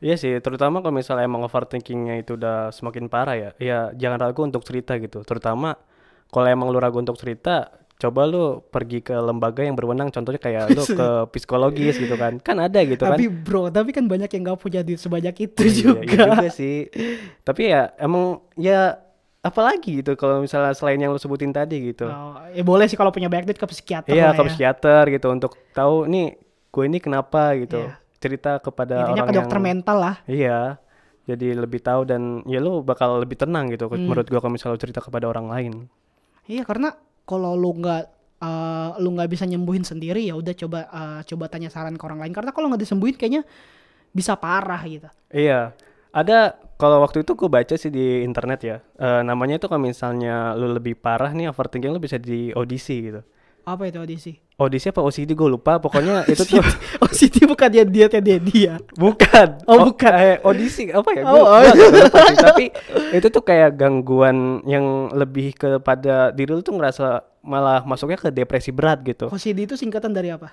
Iya 0.03 0.19
sih, 0.19 0.35
terutama 0.43 0.83
kalau 0.83 0.99
misalnya 0.99 1.23
emang 1.23 1.47
overthinkingnya 1.47 2.19
itu 2.19 2.35
udah 2.35 2.75
semakin 2.75 3.07
parah 3.07 3.39
ya, 3.39 3.49
ya 3.55 3.79
jangan 3.95 4.19
ragu 4.19 4.43
untuk 4.43 4.67
cerita 4.67 4.99
gitu. 4.99 5.23
Terutama 5.23 5.79
kalau 6.27 6.47
emang 6.51 6.67
lu 6.75 6.83
ragu 6.83 6.99
untuk 6.99 7.15
cerita, 7.15 7.71
coba 8.03 8.27
lu 8.27 8.43
pergi 8.67 8.99
ke 8.99 9.15
lembaga 9.15 9.63
yang 9.63 9.73
berwenang, 9.73 10.11
contohnya 10.11 10.35
kayak 10.37 10.67
lu 10.69 10.83
ke 10.99 11.07
psikologis 11.31 11.95
gitu 11.95 12.13
kan, 12.13 12.35
kan 12.37 12.59
ada 12.59 12.83
gitu 12.83 12.99
kan. 12.99 13.15
Tapi 13.15 13.31
bro, 13.31 13.71
tapi 13.71 13.89
kan 13.89 14.03
banyak 14.03 14.27
yang 14.27 14.43
gak 14.45 14.59
punya 14.59 14.83
duit 14.83 14.99
sebanyak 14.99 15.31
itu 15.39 15.61
Iya, 15.63 15.71
juga. 15.71 15.99
iya 16.03 16.25
juga 16.27 16.49
sih. 16.51 16.91
Tapi 17.41 17.61
ya 17.71 17.95
emang 17.95 18.43
ya 18.53 18.99
apalagi 19.39 19.99
gitu 19.99 20.15
kalau 20.15 20.39
misalnya 20.39 20.71
selain 20.71 20.95
yang 20.97 21.11
lu 21.11 21.19
sebutin 21.19 21.51
tadi 21.51 21.91
gitu. 21.91 22.07
Oh, 22.07 22.39
ya 22.49 22.61
boleh 22.61 22.85
sih 22.85 22.95
kalau 22.95 23.11
punya 23.11 23.27
banyak 23.27 23.43
duit 23.45 23.59
ke 23.59 23.65
psikiater 23.65 24.11
Iya 24.11 24.31
ke 24.31 24.39
ya. 24.39 24.47
psikiater 24.47 25.03
gitu 25.09 25.27
untuk 25.29 25.55
tahu 25.71 26.03
nih 26.05 26.35
gue 26.69 26.83
ini 26.83 26.99
kenapa 26.99 27.55
gitu. 27.55 27.79
Iya. 27.79 27.95
Cerita 28.19 28.51
kepada 28.57 29.03
Intinya 29.03 29.23
orang 29.23 29.29
ke 29.29 29.35
dokter 29.35 29.57
yang 29.57 29.65
mental 29.65 29.97
lah. 29.99 30.15
Iya. 30.25 30.59
Jadi 31.23 31.55
lebih 31.55 31.79
tahu 31.79 32.03
dan 32.03 32.21
ya 32.43 32.59
lu 32.59 32.79
bakal 32.81 33.19
lebih 33.19 33.35
tenang 33.35 33.67
gitu 33.67 33.87
Hmm. 33.87 33.95
menurut 34.01 34.27
gua 34.27 34.39
kalau 34.39 34.51
misalnya 34.51 34.75
lu 34.75 34.81
cerita 34.81 34.99
kepada 34.99 35.23
orang 35.25 35.47
lain. 35.47 35.73
Iya 36.43 36.63
karena 36.63 36.95
kalau 37.23 37.55
lu 37.55 37.71
nggak 37.79 38.03
eh, 38.43 38.89
lu 38.99 39.09
nggak 39.15 39.29
bisa 39.31 39.43
nyembuhin 39.47 39.83
sendiri 39.87 40.23
ya 40.27 40.35
udah 40.35 40.53
coba 40.55 40.79
eh, 40.87 41.21
coba 41.27 41.45
tanya 41.47 41.69
saran 41.71 41.95
ke 41.95 42.03
orang 42.03 42.19
lain 42.23 42.33
karena 42.35 42.51
kalau 42.51 42.71
nggak 42.71 42.83
disembuhin 42.83 43.15
kayaknya 43.15 43.43
bisa 44.13 44.37
parah 44.37 44.81
gitu. 44.85 45.09
Iya. 45.33 45.73
Ada 46.13 46.53
kalau 46.77 47.01
waktu 47.01 47.25
itu 47.25 47.33
gua 47.33 47.49
baca 47.49 47.73
sih 47.73 47.89
di 47.89 48.21
internet 48.21 48.59
ya. 48.61 48.77
eh, 49.01 49.21
namanya 49.25 49.57
itu 49.57 49.65
kalau 49.65 49.81
misalnya 49.81 50.53
lu 50.53 50.69
lebih 50.77 50.93
parah 50.99 51.33
nih 51.33 51.49
overthinking 51.49 51.89
lu 51.89 52.01
bisa 52.01 52.21
di 52.21 52.53
audisi 52.53 53.09
gitu. 53.09 53.21
Apa 53.63 53.87
itu 53.87 53.95
audisi? 53.95 54.35
Audisi 54.59 54.91
apa 54.91 54.99
OCD 54.99 55.31
gue 55.31 55.47
lupa. 55.47 55.79
Pokoknya 55.79 56.23
itu 56.31 56.43
tuh 56.43 56.59
Oh 56.99 57.07
Siti 57.17 57.47
bukan 57.47 57.71
dia 57.71 57.87
dia 57.87 58.11
dia 58.11 58.37
dia. 58.37 58.73
bukan. 58.93 59.63
Oh, 59.65 59.87
bukan. 59.87 60.11
eh, 60.13 60.37
audisi 60.43 60.91
apa 60.91 61.09
ya? 61.15 61.23
Gua, 61.23 61.31
Oh, 61.31 61.45
oh. 61.47 61.59
gua 61.63 61.71
agak 61.71 61.89
lupa 62.11 62.19
sih. 62.27 62.37
Tapi 62.37 62.65
itu 63.15 63.27
tuh 63.31 63.43
kayak 63.43 63.79
gangguan 63.79 64.59
yang 64.67 65.07
lebih 65.15 65.55
kepada 65.55 66.35
diri 66.35 66.51
lu 66.51 66.59
tuh 66.59 66.75
ngerasa 66.75 67.23
malah 67.39 67.83
masuknya 67.83 68.19
ke 68.19 68.29
depresi 68.29 68.75
berat 68.75 68.99
gitu. 69.03 69.31
OCD 69.31 69.63
itu 69.63 69.75
singkatan 69.75 70.11
dari 70.11 70.31
apa? 70.31 70.51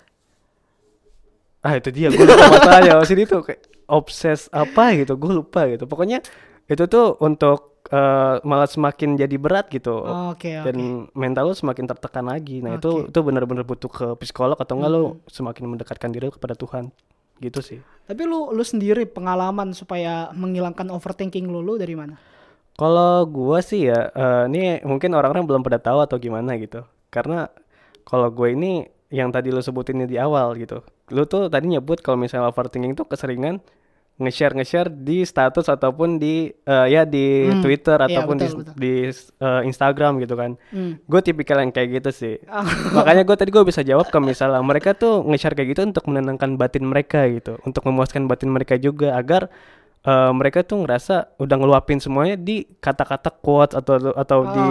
Ah 1.61 1.77
itu 1.77 1.92
dia, 1.92 2.09
gue 2.09 2.25
lupa 2.25 2.46
masalahnya. 2.57 3.05
Sini 3.05 3.29
tuh 3.29 3.44
kayak 3.44 3.61
obses 3.85 4.49
apa 4.49 4.96
gitu, 4.96 5.12
gue 5.18 5.33
lupa 5.35 5.68
gitu. 5.68 5.85
Pokoknya 5.85 6.25
itu 6.64 6.85
tuh 6.88 7.20
untuk 7.20 7.80
eh, 7.90 8.35
malah 8.46 8.68
semakin 8.70 9.18
jadi 9.18 9.37
berat 9.37 9.66
gitu. 9.68 10.00
Oke 10.33 10.57
oke. 10.62 10.66
Dan 10.70 11.11
mental 11.12 11.50
lu 11.50 11.55
semakin 11.55 11.85
tertekan 11.90 12.26
lagi. 12.31 12.62
Nah. 12.62 12.76
Hmm. 12.76 12.81
itu 12.81 12.90
itu 13.11 13.18
benar-benar 13.20 13.66
butuh 13.66 13.90
ke 13.90 14.07
psikolog 14.22 14.57
atau 14.57 14.79
enggak 14.79 14.90
lu 14.94 15.05
semakin 15.26 15.64
mendekatkan 15.66 16.11
diri 16.14 16.31
kepada 16.31 16.55
Tuhan. 16.55 16.94
Gitu 17.40 17.61
sih. 17.61 17.79
Tapi 18.07 18.22
lu 18.24 18.55
lu 18.55 18.62
sendiri 18.62 19.09
pengalaman 19.09 19.72
supaya 19.74 20.31
menghilangkan 20.37 20.88
overthinking 20.92 21.48
lu 21.50 21.61
lu 21.61 21.76
dari 21.76 21.96
mana? 21.98 22.16
Kalau 22.79 23.29
gua 23.29 23.61
sih 23.61 23.92
ya, 23.92 24.09
eh, 24.09 24.42
ini 24.48 24.81
mungkin 24.88 25.12
orang-orang 25.12 25.44
belum 25.44 25.62
pada 25.66 25.76
tahu 25.83 26.00
atau 26.00 26.16
gimana 26.16 26.57
gitu. 26.57 26.87
Karena 27.11 27.50
kalau 28.07 28.31
gue 28.31 28.55
ini 28.55 28.87
yang 29.11 29.35
tadi 29.35 29.50
lu 29.50 29.59
sebutin 29.59 30.07
di 30.07 30.16
awal 30.16 30.55
gitu. 30.55 30.87
Lu 31.11 31.26
tuh 31.26 31.50
tadi 31.50 31.66
nyebut 31.66 31.98
kalau 31.98 32.16
misalnya 32.16 32.50
overthinking 32.55 32.94
tuh 32.94 33.11
keseringan 33.11 33.59
nge-share 34.20 34.52
nge-share 34.52 34.92
di 34.92 35.24
status 35.24 35.66
ataupun 35.66 36.16
di 36.16 36.46
eh, 36.46 36.87
ya 36.87 37.02
di 37.02 37.48
Hmm, 37.48 37.61
Twitter 37.61 37.96
iya, 37.98 38.06
ataupun 38.06 38.37
di, 38.37 38.44
betul, 38.44 38.61
betul. 38.62 38.74
di 38.76 38.92
eh, 39.40 39.61
Instagram 39.64 40.12
gitu 40.18 40.35
kan. 40.35 40.50
Hmm. 40.68 41.00
Gue 41.02 41.20
tipikal 41.20 41.59
yang 41.59 41.72
kayak 41.72 41.98
gitu 41.98 42.11
sih. 42.12 42.35
Ah. 42.44 42.62
Makanya 42.96 43.24
gue 43.24 43.35
tadi 43.35 43.48
gue 43.48 43.64
bisa 43.64 43.80
jawab 43.80 44.06
ke 44.06 44.18
misalnya 44.18 44.61
mereka 44.61 44.92
tuh 44.92 45.24
nge-share 45.24 45.52
kayak 45.52 45.68
gitu 45.72 45.83
untuk 45.83 46.04
menenangkan 46.04 46.54
batin 46.54 46.85
mereka 46.85 47.24
gitu, 47.26 47.56
untuk 47.64 47.80
memuaskan 47.83 48.24
batin 48.24 48.48
mereka 48.48 48.76
juga 48.76 49.16
agar 49.16 49.48
eh, 50.00 50.30
mereka 50.30 50.61
tuh 50.62 50.85
ngerasa 50.85 51.37
udah 51.37 51.56
ngeluapin 51.56 51.98
semuanya 51.98 52.37
di 52.37 52.68
kata-kata 52.76 53.33
quotes 53.35 53.72
atau 53.74 54.12
atau 54.12 54.38
Ah, 54.42 54.52
di 54.52 54.66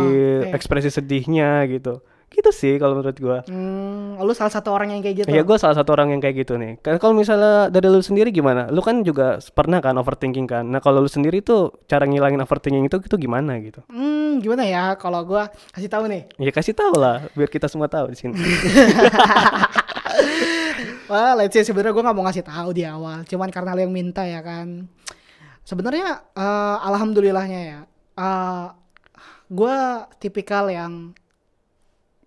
oke. 0.45 0.53
ekspresi 0.53 0.89
sedihnya 0.89 1.65
gitu. 1.65 1.99
Gitu 2.29 2.49
sih 2.53 2.77
kalau 2.77 3.01
menurut 3.01 3.17
gue. 3.17 3.37
Hmm, 3.49 4.21
lu 4.21 4.33
salah 4.37 4.53
satu 4.53 4.69
orang 4.69 4.93
yang 4.93 5.01
kayak 5.01 5.25
gitu. 5.25 5.29
Ya 5.33 5.41
gue 5.41 5.57
salah 5.57 5.73
satu 5.73 5.97
orang 5.97 6.13
yang 6.13 6.21
kayak 6.21 6.45
gitu 6.45 6.61
nih. 6.61 6.77
Kan 6.79 7.01
kalau 7.01 7.17
misalnya 7.17 7.73
dari 7.73 7.89
lu 7.89 7.99
sendiri 8.05 8.29
gimana? 8.29 8.69
Lu 8.69 8.85
kan 8.85 9.01
juga 9.01 9.41
pernah 9.51 9.81
kan 9.81 9.97
overthinking 9.97 10.45
kan. 10.45 10.63
Nah 10.69 10.77
kalau 10.77 11.01
lu 11.01 11.09
sendiri 11.09 11.41
tuh 11.41 11.73
cara 11.89 12.05
ngilangin 12.05 12.39
overthinking 12.45 12.85
itu 12.85 13.01
itu 13.01 13.17
gimana 13.17 13.57
gitu? 13.57 13.81
Hmm, 13.89 14.37
gimana 14.39 14.63
ya 14.63 14.93
kalau 14.95 15.25
gua 15.25 15.49
kasih 15.73 15.89
tahu 15.89 16.05
nih. 16.05 16.29
Ya 16.37 16.53
kasih 16.53 16.77
tahu 16.77 16.95
lah 17.01 17.25
biar 17.33 17.49
kita 17.49 17.65
semua 17.65 17.89
tahu 17.89 18.13
di 18.13 18.17
sini. 18.21 18.37
Wah, 21.09 21.33
let's 21.33 21.57
say 21.57 21.65
sebenarnya 21.65 21.89
gue 21.89 22.05
nggak 22.05 22.13
mau 22.13 22.25
ngasih 22.29 22.45
tahu 22.45 22.69
di 22.69 22.85
awal, 22.85 23.25
cuman 23.25 23.49
karena 23.49 23.73
lo 23.73 23.81
yang 23.81 23.89
minta 23.89 24.21
ya 24.29 24.45
kan. 24.45 24.85
Sebenarnya 25.65 26.21
eh, 26.37 26.77
alhamdulillahnya 26.85 27.61
ya, 27.65 27.79
eh 28.13 28.65
gue 29.49 29.77
tipikal 30.21 30.69
yang 30.69 31.17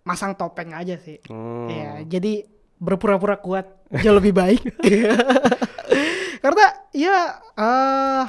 masang 0.02 0.34
topeng 0.34 0.74
aja 0.74 0.98
sih. 0.98 1.22
Hmm. 1.26 1.68
Ya, 1.70 1.90
jadi 2.04 2.46
berpura-pura 2.76 3.38
kuat 3.38 3.66
jauh 3.94 4.18
lebih 4.18 4.34
baik. 4.34 4.62
karena 6.42 6.64
ya 6.90 7.16
eh 7.54 8.24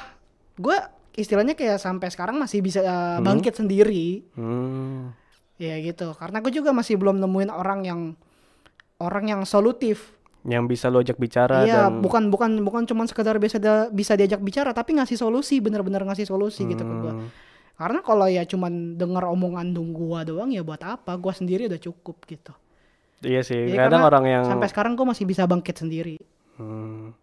gue 0.54 0.78
istilahnya 1.14 1.54
kayak 1.54 1.82
sampai 1.82 2.10
sekarang 2.10 2.38
masih 2.38 2.62
bisa 2.62 2.82
eh, 2.82 3.18
bangkit 3.20 3.58
sendiri. 3.58 4.26
Hmm. 4.38 5.14
Ya 5.58 5.78
gitu. 5.80 6.14
Karena 6.14 6.42
gue 6.42 6.54
juga 6.54 6.74
masih 6.74 6.98
belum 6.98 7.18
nemuin 7.18 7.50
orang 7.50 7.80
yang 7.86 8.02
orang 9.02 9.26
yang 9.30 9.42
solutif. 9.44 10.14
Yang 10.44 10.76
bisa 10.76 10.86
lo 10.92 11.00
ajak 11.00 11.16
bicara 11.16 11.64
Iya, 11.64 11.88
dan 11.88 12.04
bukan 12.04 12.28
bukan 12.28 12.52
bukan 12.68 12.84
cuman 12.84 13.08
sekedar 13.08 13.40
bisa 13.40 13.64
da- 13.64 13.88
bisa 13.88 14.20
diajak 14.20 14.44
bicara, 14.44 14.76
tapi 14.76 14.92
ngasih 15.00 15.16
solusi, 15.16 15.64
bener-bener 15.64 16.04
ngasih 16.04 16.28
solusi 16.28 16.68
gitu 16.68 16.84
ke 16.84 16.96
gua. 17.00 17.14
Karena 17.74 18.00
kalau 18.06 18.28
ya 18.30 18.46
cuman 18.46 18.96
denger 18.96 19.24
omongan 19.34 19.74
dong 19.74 19.92
gua 19.92 20.22
doang 20.22 20.54
ya 20.54 20.62
buat 20.62 20.82
apa? 20.82 21.18
Gua 21.18 21.34
sendiri 21.34 21.66
udah 21.66 21.82
cukup 21.82 22.22
gitu. 22.30 22.54
Iya 23.24 23.42
sih, 23.42 23.72
Jadi 23.72 23.80
kadang 23.80 24.04
karena 24.04 24.10
orang 24.12 24.26
yang 24.28 24.44
sampai 24.46 24.70
sekarang 24.70 24.94
gua 25.00 25.16
masih 25.16 25.26
bisa 25.26 25.48
bangkit 25.48 25.76
sendiri. 25.80 26.20
Hmm. 26.60 27.16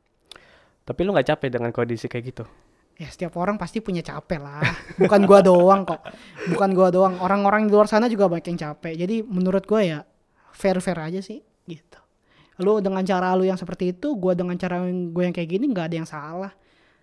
Tapi 0.83 1.01
lu 1.07 1.15
nggak 1.15 1.37
capek 1.37 1.49
dengan 1.55 1.71
kondisi 1.71 2.11
kayak 2.11 2.25
gitu? 2.35 2.45
ya 3.01 3.09
setiap 3.09 3.33
orang 3.41 3.57
pasti 3.57 3.81
punya 3.81 4.05
capek 4.05 4.37
lah. 4.37 4.61
Bukan 5.01 5.25
gua 5.25 5.41
doang 5.41 5.89
kok. 5.89 6.05
Bukan 6.53 6.77
gua 6.77 6.93
doang. 6.93 7.17
Orang-orang 7.17 7.65
di 7.65 7.73
luar 7.73 7.89
sana 7.89 8.13
juga 8.13 8.29
banyak 8.29 8.53
yang 8.53 8.61
capek. 8.61 8.93
Jadi 9.01 9.17
menurut 9.25 9.65
gua 9.65 9.81
ya 9.81 9.99
fair-fair 10.53 11.01
aja 11.01 11.21
sih 11.25 11.41
gitu. 11.65 11.97
Lu 12.61 12.85
dengan 12.85 13.01
cara 13.09 13.33
lu 13.33 13.49
yang 13.49 13.57
seperti 13.57 13.97
itu, 13.97 14.13
gua 14.21 14.37
dengan 14.37 14.53
cara 14.61 14.85
gue 14.85 15.23
yang 15.25 15.33
kayak 15.33 15.49
gini 15.49 15.65
nggak 15.73 15.87
ada 15.89 15.97
yang 16.05 16.09
salah. 16.09 16.53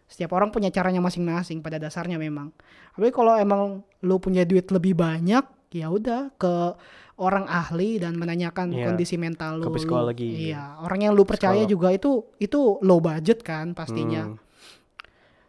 Setiap 0.07 0.31
orang 0.31 0.49
punya 0.49 0.67
caranya 0.67 0.99
masing-masing 0.99 1.59
pada 1.59 1.75
dasarnya 1.77 2.15
memang. 2.15 2.55
Tapi 2.95 3.11
kalau 3.11 3.35
emang 3.35 3.61
lu 4.01 4.15
punya 4.17 4.41
duit 4.41 4.67
lebih 4.67 4.95
banyak, 4.95 5.43
ya 5.69 5.87
udah 5.87 6.31
ke 6.33 6.73
orang 7.17 7.43
ahli 7.43 7.97
dan 7.97 8.15
menanyakan 8.15 8.71
Iya, 8.71 8.87
kondisi 8.87 9.17
mental 9.17 9.59
lu. 9.59 9.63
ke 9.63 9.69
Lu- 9.69 9.75
psikologi. 9.75 10.29
Iya, 10.47 10.79
orang 10.79 10.99
yang 11.01 11.11
lu 11.11 11.25
percaya 11.25 11.59
Psikolog. 11.59 11.69
juga 11.69 11.87
itu 11.91 12.11
itu 12.37 12.59
low 12.79 12.97
budget 12.97 13.41
kan 13.41 13.73
pastinya. 13.73 14.31
Hmm. 14.31 14.39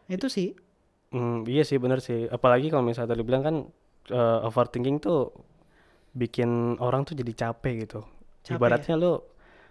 Itu 0.09 0.27
sih. 0.27 0.57
Hmm, 1.09 1.45
iya 1.45 1.63
sih 1.63 1.77
bener 1.77 2.01
sih. 2.01 2.27
Apalagi 2.27 2.69
kalau 2.69 2.83
misalnya 2.83 3.13
tadi 3.13 3.23
bilang 3.23 3.41
kan 3.41 3.57
eh, 4.09 4.39
overthinking 4.43 4.99
tuh 4.99 5.31
bikin 6.11 6.75
orang 6.79 7.05
tuh 7.05 7.13
jadi 7.13 7.33
capek 7.39 7.85
gitu. 7.85 8.01
Capek 8.43 8.57
Ibaratnya 8.57 8.97
lu 8.97 9.21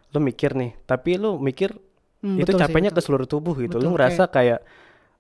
lu 0.08 0.20
mikir 0.22 0.54
nih, 0.54 0.78
tapi 0.86 1.18
lu 1.18 1.36
mikir 1.36 1.76
Hmm, 2.24 2.42
itu 2.42 2.50
sih, 2.50 2.60
capeknya 2.60 2.90
betul. 2.90 3.04
ke 3.04 3.06
seluruh 3.06 3.28
tubuh 3.30 3.54
gitu. 3.62 3.78
lu 3.78 3.90
Betul, 3.90 3.94
ngerasa 3.94 4.24
kayak 4.30 4.60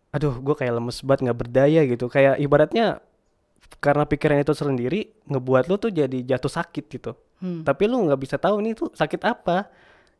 aduh 0.07 0.33
gue 0.39 0.55
kayak 0.57 0.73
lemes 0.81 0.97
banget 1.05 1.19
nggak 1.29 1.39
berdaya 1.39 1.81
gitu. 1.86 2.05
Kayak 2.10 2.41
ibaratnya 2.41 3.03
karena 3.77 4.03
pikiran 4.10 4.41
itu 4.41 4.53
sendiri 4.57 5.13
ngebuat 5.29 5.69
lu 5.69 5.75
tuh 5.77 5.91
jadi 5.93 6.17
jatuh 6.25 6.49
sakit 6.49 6.86
gitu. 6.89 7.12
Hmm. 7.38 7.62
Tapi 7.62 7.86
lu 7.86 8.10
nggak 8.10 8.19
bisa 8.19 8.36
tahu 8.41 8.57
nih 8.65 8.73
tuh 8.73 8.89
sakit 8.95 9.21
apa. 9.21 9.69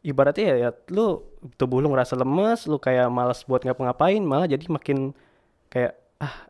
Ibaratnya 0.06 0.46
ya, 0.54 0.56
ya 0.58 0.70
lu 0.94 1.26
tubuh 1.58 1.82
lu 1.82 1.90
ngerasa 1.90 2.14
lemes, 2.14 2.70
lu 2.70 2.78
kayak 2.78 3.10
malas 3.10 3.42
buat 3.44 3.66
ngapa-ngapain, 3.66 4.22
malah 4.22 4.46
jadi 4.46 4.62
makin 4.70 5.12
kayak 5.74 5.98
ah 6.22 6.46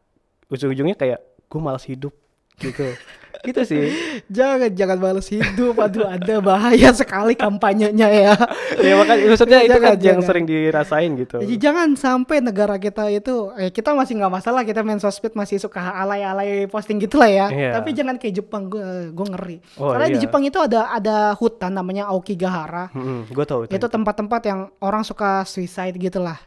ujung-ujungnya 0.52 1.00
kayak 1.00 1.24
gue 1.48 1.60
malas 1.64 1.88
hidup 1.88 2.12
gitu. 2.60 2.92
gitu 3.44 3.62
sih. 3.68 3.84
Jangan 4.32 4.72
jangan 4.74 4.98
balas 4.98 5.28
hidup. 5.30 5.78
Aduh, 5.78 6.08
ada 6.08 6.36
bahaya 6.40 6.90
sekali 6.94 7.38
kampanyenya 7.38 8.08
ya. 8.10 8.34
ya 8.82 8.94
makanya 8.98 9.24
maksudnya 9.30 9.60
itu 9.64 9.78
Jangan, 9.78 9.84
kan 9.84 9.98
yang 9.98 10.20
jangan. 10.20 10.28
sering 10.28 10.46
dirasain 10.46 11.12
gitu. 11.20 11.38
Jadi 11.44 11.56
jangan 11.60 11.90
sampai 11.94 12.38
negara 12.42 12.76
kita 12.82 13.10
itu 13.12 13.52
eh 13.58 13.70
kita 13.70 13.94
masih 13.94 14.18
nggak 14.18 14.34
masalah 14.34 14.62
kita 14.66 14.82
main 14.82 15.00
sosmed 15.02 15.34
masih 15.36 15.62
suka 15.62 15.80
alay-alay 15.80 16.66
posting 16.70 16.98
gitu 16.98 17.20
lah 17.22 17.30
ya. 17.30 17.48
Iya. 17.52 17.72
Tapi 17.78 17.90
jangan 17.94 18.16
kayak 18.18 18.34
Jepang 18.44 18.70
gue 18.72 19.12
gue 19.12 19.28
ngeri. 19.34 19.58
Oh, 19.78 19.94
Karena 19.94 20.08
di 20.10 20.18
iya. 20.20 20.24
Jepang 20.26 20.44
itu 20.46 20.58
ada 20.58 20.92
ada 20.94 21.34
hutan 21.38 21.74
namanya 21.74 22.10
Aokigahara. 22.10 22.90
gue 23.28 23.46
tahu 23.46 23.70
Itu 23.70 23.88
tempat-tempat 23.90 24.42
yang 24.48 24.60
orang 24.80 25.04
suka 25.04 25.44
suicide 25.46 25.96
gitu 25.98 26.22
lah. 26.24 26.40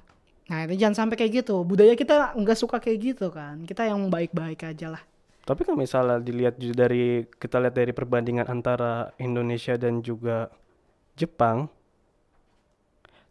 Nah 0.51 0.67
itu 0.67 0.75
jangan 0.75 1.07
sampai 1.07 1.15
kayak 1.15 1.47
gitu. 1.47 1.63
Budaya 1.63 1.95
kita 1.95 2.35
nggak 2.35 2.59
suka 2.59 2.83
kayak 2.83 2.99
gitu 3.15 3.31
kan. 3.31 3.63
Kita 3.63 3.87
yang 3.87 4.11
baik-baik 4.11 4.67
aja 4.67 4.99
lah. 4.99 5.03
Tapi 5.41 5.61
kalau 5.63 5.77
misalnya 5.77 6.17
dilihat 6.17 6.55
dari 6.59 7.25
kita 7.27 7.59
lihat 7.59 7.75
dari 7.75 7.91
perbandingan 7.91 8.47
antara 8.47 9.11
Indonesia 9.17 9.75
dan 9.75 9.99
juga 9.99 10.53
Jepang, 11.15 11.67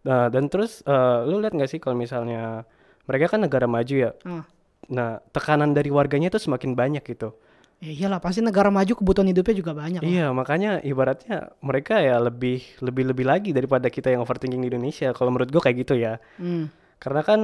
nah 0.01 0.27
dan 0.27 0.47
terus 0.47 0.79
eh, 0.81 1.19
lu 1.23 1.39
lihat 1.39 1.53
nggak 1.53 1.69
sih 1.69 1.79
kalau 1.79 1.95
misalnya 1.95 2.63
mereka 3.05 3.29
kan 3.29 3.41
negara 3.41 3.65
maju 3.65 3.95
ya, 3.95 4.11
Ah. 4.21 4.43
nah 4.87 5.09
tekanan 5.29 5.71
dari 5.71 5.89
warganya 5.89 6.29
itu 6.29 6.39
semakin 6.39 6.73
banyak 6.73 7.03
gitu. 7.03 7.33
Ya 7.79 7.95
iyalah 7.95 8.19
pasti 8.19 8.43
negara 8.43 8.67
maju 8.67 8.91
kebutuhan 8.91 9.25
hidupnya 9.25 9.55
juga 9.55 9.71
banyak. 9.71 10.03
lah. 10.03 10.05
Iya 10.05 10.25
makanya 10.29 10.83
ibaratnya 10.83 11.55
mereka 11.59 11.97
ya 11.97 12.19
lebih 12.19 12.59
lebih 12.79 13.03
lebih 13.07 13.25
lagi 13.25 13.49
daripada 13.49 13.87
kita 13.87 14.11
yang 14.11 14.19
overthinking 14.19 14.59
di 14.59 14.67
Indonesia. 14.67 15.15
Kalau 15.15 15.31
menurut 15.31 15.47
gue 15.47 15.61
kayak 15.61 15.77
gitu 15.79 15.95
ya, 15.95 16.19
Hmm. 16.35 16.67
karena 16.99 17.21
kan 17.23 17.39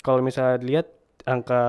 kalau 0.00 0.22
misalnya 0.22 0.56
dilihat 0.56 0.86
angka, 1.22 1.62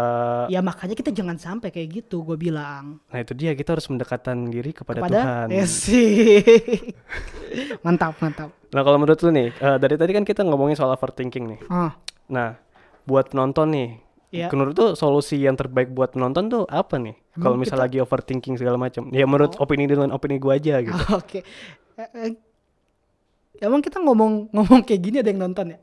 Ya 0.47 0.59
makanya 0.59 0.95
kita 0.95 1.11
jangan 1.11 1.35
sampai 1.35 1.69
kayak 1.69 2.03
gitu 2.03 2.23
gue 2.23 2.35
bilang. 2.35 2.99
nah 3.07 3.19
itu 3.19 3.31
dia 3.33 3.51
kita 3.51 3.75
harus 3.75 3.87
mendekatan 3.87 4.47
diri 4.47 4.71
kepada, 4.71 4.99
Kepada 5.03 5.17
Tuhan. 5.17 5.47
Ya 5.51 5.65
sih. 5.65 6.39
mantap 7.85 8.15
mantap. 8.19 8.49
Nah 8.71 8.81
kalau 8.81 8.97
menurut 8.97 9.19
lu 9.21 9.29
nih, 9.29 9.51
eh, 9.51 9.77
dari 9.77 9.95
tadi 9.95 10.11
kan 10.11 10.23
kita 10.23 10.41
ngomongin 10.43 10.75
soal 10.75 10.91
overthinking 10.91 11.45
nih. 11.55 11.59
Ah, 11.67 11.91
Nah, 12.31 12.55
buat 13.03 13.27
penonton 13.27 13.67
nih, 13.75 13.89
Iya. 14.31 14.47
menurut 14.55 14.71
tuh 14.71 14.89
solusi 14.95 15.43
yang 15.43 15.59
terbaik 15.59 15.91
buat 15.91 16.15
penonton 16.15 16.47
tuh 16.47 16.63
apa 16.65 16.95
nih? 16.95 17.19
Kalau 17.35 17.59
misalnya 17.59 17.87
lagi 17.87 17.99
overthinking 17.99 18.55
segala 18.55 18.79
macam. 18.79 19.11
Ya 19.11 19.27
menurut 19.27 19.59
opini 19.59 19.83
dengan 19.87 20.15
opini 20.15 20.39
gua 20.39 20.55
aja 20.55 20.79
gitu. 20.79 20.95
Oke. 21.19 21.43
Eh, 21.99 22.09
eh, 22.15 22.31
Emang 23.61 23.77
kita 23.77 24.01
ngomong 24.01 24.49
ngomong 24.49 24.81
kayak 24.81 25.01
gini 25.03 25.17
ada 25.21 25.29
yang 25.29 25.43
nonton 25.45 25.75
ya? 25.75 25.79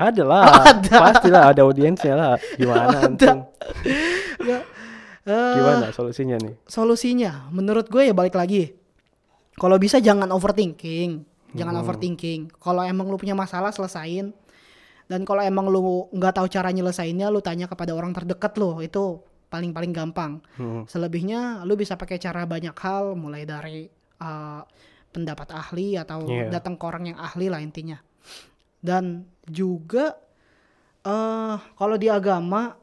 Ada 0.00 0.22
lah, 0.24 0.44
Ada. 0.72 0.96
pastilah 0.96 1.42
ada 1.46 1.60
audiensnya 1.60 2.14
lah. 2.14 2.34
Gimana? 2.56 3.04
Ada. 3.04 3.32
eh, 5.26 5.54
Gimana 5.56 5.86
solusinya 5.92 6.36
nih? 6.36 6.54
Solusinya, 6.64 7.48
menurut 7.50 7.86
gue 7.86 8.08
ya 8.08 8.14
balik 8.14 8.34
lagi. 8.34 8.72
Kalau 9.54 9.76
bisa 9.76 10.00
jangan 10.00 10.32
overthinking, 10.32 11.20
jangan 11.52 11.74
Hmm. 11.76 11.82
overthinking. 11.84 12.48
Kalau 12.56 12.80
emang 12.80 13.06
lu 13.06 13.20
punya 13.20 13.36
masalah 13.36 13.70
selesain. 13.70 14.32
Dan 15.04 15.26
kalau 15.26 15.42
emang 15.42 15.66
lu 15.66 16.06
nggak 16.08 16.34
tahu 16.34 16.46
cara 16.46 16.70
nyelesainnya, 16.70 17.28
lu 17.28 17.42
tanya 17.42 17.66
kepada 17.66 17.92
orang 17.92 18.14
terdekat 18.14 18.56
lu. 18.56 18.78
Itu 18.78 19.20
paling 19.50 19.74
paling 19.74 19.90
gampang. 19.90 20.38
Hmm. 20.54 20.86
Selebihnya 20.86 21.66
lu 21.66 21.74
bisa 21.74 21.98
pakai 21.98 22.16
cara 22.16 22.46
banyak 22.46 22.72
hal, 22.72 23.18
mulai 23.18 23.42
dari 23.42 23.90
uh, 24.16 24.62
pendapat 25.10 25.50
ahli 25.50 25.98
atau 25.98 26.22
Iya. 26.24 26.48
datang 26.48 26.78
ke 26.78 26.84
orang 26.86 27.10
yang 27.10 27.18
ahli 27.18 27.50
lah 27.50 27.58
intinya. 27.58 27.98
Dan 28.80 29.28
juga 29.44 30.16
eh 31.00 31.56
kalau 31.76 31.96
di 31.96 32.08
agama 32.08 32.76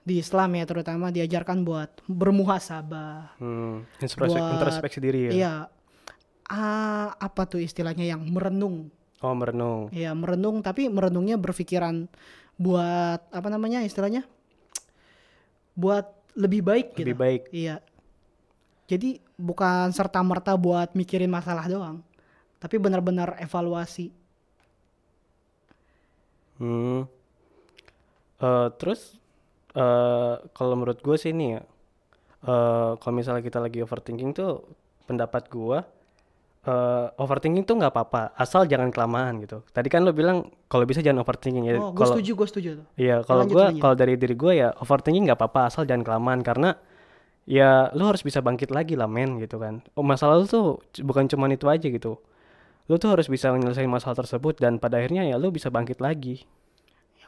di 0.00 0.18
Islam 0.18 0.56
ya 0.56 0.64
terutama 0.64 1.10
diajarkan 1.10 1.62
buat 1.62 1.90
bermuhasabah. 2.06 3.36
Hmm. 3.38 3.84
Introspek- 3.98 4.30
Buat- 4.32 4.52
introspeksi 4.56 4.98
diri 4.98 5.20
ya. 5.26 5.30
Iya. 5.30 5.54
Ah, 6.50 7.14
apa 7.14 7.46
tuh 7.46 7.62
istilahnya 7.62 8.02
yang 8.02 8.26
merenung? 8.26 8.90
Oh 9.20 9.34
merenung. 9.34 9.86
Ya, 9.92 10.10
merenung 10.16 10.64
tapi 10.64 10.90
merenungnya 10.90 11.36
berpikiran 11.36 12.10
buat 12.56 13.20
apa 13.30 13.48
namanya 13.48 13.84
istilahnya? 13.84 14.26
Buat 15.74 16.10
lebih 16.34 16.64
baik 16.64 16.86
gitu. 16.94 17.06
Lebih 17.06 17.18
baik. 17.18 17.42
Iya. 17.50 17.78
Jadi 18.90 19.22
bukan 19.38 19.94
serta 19.94 20.18
merta 20.20 20.58
buat 20.58 20.90
mikirin 20.98 21.30
masalah 21.30 21.70
doang, 21.70 22.02
tapi 22.58 22.74
benar-benar 22.76 23.38
evaluasi. 23.38 24.10
Hmm. 26.60 27.08
Eh, 28.40 28.68
terus 28.76 29.16
eh 29.70 30.34
kalau 30.52 30.74
menurut 30.76 31.00
gue 31.00 31.16
sih 31.16 31.30
ini 31.32 31.56
ya, 31.56 31.62
eh 32.44 32.90
kalau 33.00 33.14
misalnya 33.16 33.40
kita 33.40 33.58
lagi 33.62 33.80
overthinking 33.80 34.30
tuh 34.36 34.64
pendapat 35.08 35.48
gue 35.48 35.78
eh 36.60 37.06
overthinking 37.16 37.64
tuh 37.64 37.80
nggak 37.80 37.92
apa-apa, 37.92 38.36
asal 38.36 38.68
jangan 38.68 38.92
kelamaan 38.92 39.40
gitu. 39.40 39.64
Tadi 39.72 39.88
kan 39.88 40.04
lo 40.04 40.12
bilang 40.12 40.44
kalau 40.68 40.84
bisa 40.84 41.00
jangan 41.00 41.24
overthinking 41.24 41.64
ya. 41.64 41.80
Oh, 41.80 41.88
gue 41.88 42.04
Kalau 42.04 42.20
setuju, 42.20 42.30
gue 42.36 42.46
setuju 42.52 42.68
tuh. 42.80 42.86
iya 43.00 43.24
kalau 43.24 43.48
gue 43.48 43.64
kalau 43.80 43.96
dari 43.96 44.20
diri 44.20 44.36
gue 44.36 44.52
ya 44.60 44.68
overthinking 44.76 45.24
nggak 45.32 45.40
apa-apa 45.40 45.72
asal 45.72 45.88
jangan 45.88 46.04
kelamaan 46.04 46.44
karena 46.44 46.76
ya 47.48 47.88
lo 47.96 48.12
harus 48.12 48.20
bisa 48.20 48.44
bangkit 48.44 48.68
lagi 48.68 48.94
lah 48.94 49.08
men 49.08 49.40
gitu 49.40 49.56
kan. 49.56 49.80
Oh, 49.96 50.04
masalah 50.04 50.36
lu 50.36 50.44
tuh 50.44 50.78
bukan 51.00 51.24
cuman 51.32 51.56
itu 51.56 51.64
aja 51.64 51.88
gitu. 51.88 52.20
Lo 52.88 52.96
tuh 52.96 53.12
harus 53.12 53.26
bisa 53.26 53.50
menyelesaikan 53.50 53.90
masalah 53.90 54.16
tersebut 54.16 54.58
dan 54.58 54.78
pada 54.78 54.98
akhirnya 54.98 55.26
ya 55.26 55.36
lo 55.36 55.50
bisa 55.50 55.68
bangkit 55.68 56.00
lagi. 56.00 56.42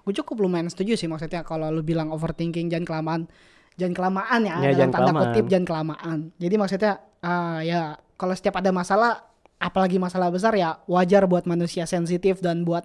Gue 0.02 0.14
cukup 0.16 0.42
lumayan 0.42 0.66
setuju 0.66 0.98
sih 0.98 1.06
maksudnya 1.06 1.46
kalau 1.46 1.70
lu 1.70 1.84
bilang 1.86 2.10
overthinking 2.10 2.66
jangan 2.66 2.86
kelamaan, 2.86 3.20
jangan 3.78 3.94
kelamaan 3.94 4.40
ya, 4.42 4.54
Ya, 4.58 4.58
dalam 4.58 4.74
jangan 4.74 4.90
tanda 4.90 5.02
kelamaan. 5.06 5.22
kutip 5.30 5.44
jangan 5.46 5.66
kelamaan. 5.66 6.18
Jadi 6.42 6.54
maksudnya 6.58 6.92
ah, 7.22 7.60
ya 7.62 7.80
kalau 8.18 8.34
setiap 8.34 8.58
ada 8.58 8.74
masalah, 8.74 9.12
apalagi 9.62 10.02
masalah 10.02 10.34
besar 10.34 10.58
ya 10.58 10.82
wajar 10.90 11.30
buat 11.30 11.46
manusia 11.46 11.86
sensitif 11.86 12.42
dan 12.42 12.66
buat 12.66 12.82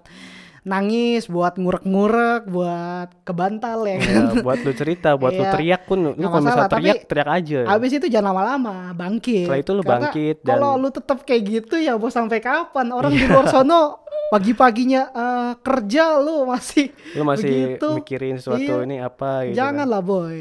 nangis, 0.68 1.24
buat 1.26 1.56
ngurek-ngurek, 1.56 2.46
buat 2.46 3.08
kebantal 3.22 3.82
ya 3.82 3.96
kan. 3.96 4.12
Ya, 4.30 4.44
buat 4.44 4.58
lu 4.60 4.72
cerita, 4.72 5.16
buat 5.16 5.32
lu 5.32 5.40
Iya. 5.40 5.50
teriak 5.50 5.82
pun, 5.84 5.98
lu 6.06 6.20
kalau 6.20 6.44
misalnya 6.44 6.68
teriak, 6.68 6.96
tapi 6.98 7.08
teriak 7.08 7.28
aja. 7.32 7.60
Abis 7.66 7.90
itu 7.94 8.06
jangan 8.06 8.30
lama-lama, 8.30 8.74
bangkit. 8.92 9.48
Setelah 9.48 9.58
itu 9.58 9.72
lu 9.72 9.80
Karena 9.80 9.92
bangkit 10.04 10.36
dan- 10.38 10.50
Kalau 10.54 10.70
lu 10.76 10.88
tetap 10.88 11.18
kayak 11.22 11.42
gitu 11.42 11.76
ya 11.76 11.92
mau 11.94 12.06
sampai 12.08 12.38
kapan? 12.38 12.86
Orang 12.90 13.10
di 13.10 13.24
luar 13.24 13.48
sono 13.48 14.04
pagi-paginya 14.28 15.02
eh, 15.08 15.52
kerja 15.58 16.04
lu 16.18 16.44
masih 16.44 16.92
Lu 17.12 17.24
masih 17.24 17.48
begitu. 17.74 17.88
mikirin 17.96 18.36
sesuatu 18.36 18.60
Iya. 18.74 18.84
ini 18.84 18.96
apa 18.98 19.48
gitu. 19.48 19.56
Jangan 19.56 19.82
kan. 19.82 19.88
lah 19.88 20.02
boy. 20.02 20.36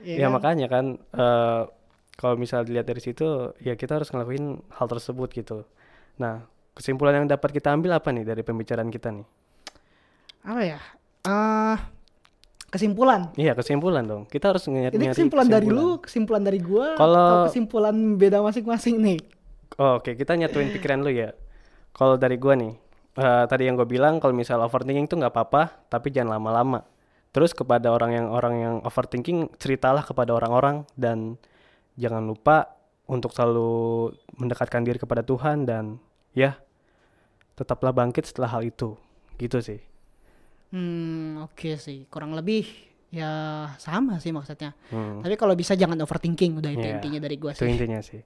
Iya 0.00 0.16
Ya 0.16 0.26
kan? 0.26 0.32
makanya 0.32 0.66
kan, 0.66 0.84
eh, 0.96 1.60
kalau 2.14 2.34
misalnya 2.36 2.64
dilihat 2.64 2.86
dari 2.86 2.98
situ, 2.98 3.26
ya 3.58 3.74
kita 3.74 3.96
harus 3.96 4.08
ngelakuin 4.08 4.46
hal 4.70 4.86
tersebut 4.86 5.28
gitu. 5.32 5.66
Nah, 6.14 6.46
kesimpulan 6.72 7.14
yang 7.16 7.26
dapat 7.26 7.50
kita 7.50 7.68
ambil 7.68 7.92
apa 7.92 8.08
nih 8.08 8.22
dari 8.22 8.40
pembicaraan 8.40 8.88
kita 8.88 9.10
nih? 9.10 9.26
Apa 10.42 10.60
ya? 10.60 10.78
Ah, 11.22 11.78
kesimpulan. 12.68 13.30
Iya 13.38 13.54
kesimpulan 13.54 14.02
dong. 14.02 14.22
Kita 14.26 14.50
harus 14.50 14.66
nyari 14.66 14.90
Ini 14.90 15.10
nyari 15.10 15.14
kesimpulan 15.14 15.46
dari 15.46 15.66
kesimpulan. 15.66 15.86
lu, 15.86 16.02
kesimpulan 16.02 16.42
dari 16.42 16.58
gua, 16.58 16.86
Kalau- 16.98 17.28
atau 17.30 17.38
kesimpulan 17.48 17.94
beda 18.18 18.38
masing-masing 18.42 18.96
nih. 18.98 19.20
Oh, 19.78 19.96
Oke, 20.02 20.18
kita 20.18 20.34
nyatuin 20.34 20.68
pikiran 20.70 21.00
lu 21.00 21.10
ya. 21.10 21.32
Kalau 21.94 22.18
dari 22.18 22.36
gua 22.36 22.58
nih, 22.58 22.74
eh, 23.14 23.44
tadi 23.46 23.62
yang 23.64 23.76
gue 23.76 23.86
bilang 23.86 24.18
kalau 24.18 24.32
misal 24.32 24.60
overthinking 24.60 25.06
tuh 25.06 25.16
nggak 25.16 25.32
apa-apa, 25.32 25.88
tapi 25.88 26.10
jangan 26.10 26.36
lama-lama. 26.40 26.84
Terus 27.32 27.56
kepada 27.56 27.88
orang 27.88 28.12
yang 28.12 28.26
orang 28.28 28.54
yang 28.56 28.74
overthinking, 28.84 29.56
ceritalah 29.56 30.04
kepada 30.04 30.36
orang-orang 30.36 30.84
dan 30.96 31.40
jangan 31.96 32.24
lupa 32.24 32.76
untuk 33.06 33.32
selalu 33.32 34.12
mendekatkan 34.36 34.84
diri 34.84 34.96
kepada 34.96 35.20
Tuhan 35.20 35.64
dan 35.64 35.96
ya 36.32 36.56
tetaplah 37.54 37.92
bangkit 37.92 38.24
setelah 38.28 38.48
hal 38.52 38.64
itu. 38.64 38.96
Gitu 39.36 39.60
sih. 39.60 39.80
Hmm, 40.72 41.44
oke 41.44 41.76
sih. 41.76 42.08
Kurang 42.08 42.32
lebih 42.32 42.64
ya 43.12 43.28
sama 43.76 44.16
sih 44.18 44.32
maksudnya. 44.32 44.72
Hmm. 44.88 45.20
Tapi 45.20 45.36
kalau 45.36 45.52
bisa 45.52 45.76
jangan 45.76 46.00
overthinking, 46.00 46.58
udah 46.58 46.72
itu 46.72 46.80
Iya, 46.82 46.96
intinya 46.96 47.20
dari 47.20 47.36
gua 47.36 47.52
Itu 47.52 47.62
sih. 47.62 47.70
intinya 47.70 48.00
sih. 48.00 48.20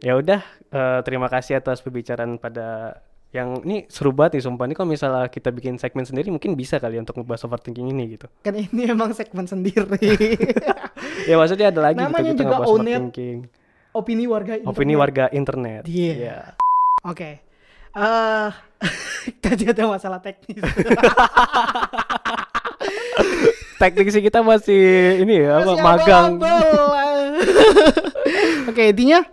Ya 0.00 0.16
udah, 0.16 0.40
eh, 0.70 1.00
terima 1.04 1.28
kasih 1.28 1.56
atas 1.56 1.80
pembicaraan 1.80 2.36
pada 2.36 3.00
yang 3.30 3.62
ini 3.62 3.86
seru 3.86 4.10
banget 4.10 4.36
nih 4.36 4.44
sumpah 4.44 4.66
nih 4.66 4.74
kalau 4.74 4.90
misalnya 4.90 5.30
kita 5.30 5.54
bikin 5.54 5.78
segmen 5.78 6.02
sendiri 6.02 6.34
mungkin 6.34 6.58
bisa 6.58 6.82
kali 6.82 6.98
ya 6.98 7.00
untuk 7.00 7.14
ngebahas 7.16 7.46
overthinking 7.46 7.86
ini 7.88 8.18
gitu. 8.18 8.26
Kan 8.42 8.58
ini 8.58 8.90
emang 8.90 9.14
segmen 9.14 9.46
sendiri. 9.46 9.86
ya 11.30 11.34
maksudnya 11.38 11.70
ada 11.70 11.80
lagi 11.80 11.96
gitu 11.96 12.06
Namanya 12.10 12.26
kita 12.26 12.36
juga 12.36 12.48
ngebahas 12.50 12.66
It. 12.66 12.74
overthinking. 12.74 13.38
Opini 13.90 14.24
warga 14.26 14.52
Opini 14.62 14.66
internet. 14.94 14.98
warga 15.00 15.24
internet. 15.30 15.82
Iya. 15.86 16.14
Iya. 16.14 16.38
Oke. 17.06 17.49
Eh 17.90 18.50
tadi 19.44 19.64
ada 19.68 19.84
masalah 19.86 20.20
teknis. 20.22 20.60
Teknik 23.80 24.12
sih 24.12 24.20
kita 24.20 24.44
masih 24.44 24.84
ini 25.24 25.40
ya 25.40 25.64
apa 25.64 25.72
Masih 25.72 25.84
magang. 25.84 26.30
abal-abal. 26.36 27.16
Oke, 28.70 28.92
intinya 28.92 29.24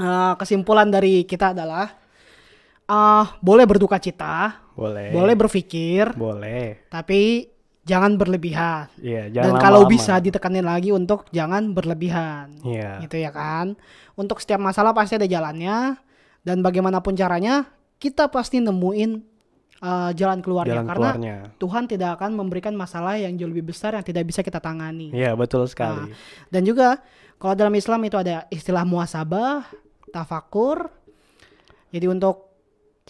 eh, 0.00 0.32
kesimpulan 0.40 0.88
dari 0.88 1.28
kita 1.28 1.52
adalah 1.52 1.92
eh 2.90 3.24
boleh 3.38 3.64
berduka 3.68 4.00
cita, 4.00 4.64
Boleh. 4.72 5.12
boleh 5.12 5.34
berpikir, 5.36 6.10
Boleh. 6.16 6.88
tapi 6.88 7.52
jangan 7.84 8.16
berlebihan. 8.16 8.88
Iya, 8.96 9.28
Dan 9.28 9.54
jangan 9.54 9.60
kalau 9.60 9.84
lama-lama. 9.84 9.92
bisa 9.92 10.14
ditekanin 10.18 10.64
lagi 10.64 10.90
untuk 10.90 11.28
jangan 11.28 11.76
berlebihan. 11.76 12.64
Iya. 12.64 13.04
Gitu 13.04 13.20
ya 13.20 13.30
kan. 13.30 13.76
Untuk 14.16 14.40
setiap 14.40 14.58
masalah 14.58 14.96
pasti 14.96 15.20
ada 15.20 15.28
jalannya 15.28 16.00
dan 16.46 16.64
bagaimanapun 16.64 17.12
caranya 17.16 17.68
kita 18.00 18.32
pasti 18.32 18.64
nemuin 18.64 19.10
eh, 19.84 20.10
jalan 20.16 20.40
keluarnya 20.40 20.80
Jalan 20.80 20.88
karena 20.88 21.10
keluarnya. 21.12 21.36
Tuhan 21.60 21.84
tidak 21.84 22.10
akan 22.20 22.30
memberikan 22.36 22.72
masalah 22.72 23.20
yang 23.20 23.36
jauh 23.36 23.50
lebih 23.52 23.72
besar 23.72 23.96
yang 23.96 24.04
tidak 24.04 24.24
bisa 24.24 24.40
kita 24.40 24.58
tangani. 24.58 25.12
Iya, 25.12 25.36
betul 25.36 25.68
sekali. 25.68 26.12
Dan 26.48 26.64
juga 26.64 27.00
kalau 27.36 27.56
dalam 27.56 27.72
Islam 27.76 28.00
itu 28.04 28.16
ada 28.16 28.48
istilah 28.48 28.84
muasabah, 28.84 29.68
tafakur. 30.12 30.88
Jadi 31.90 32.06
untuk 32.06 32.50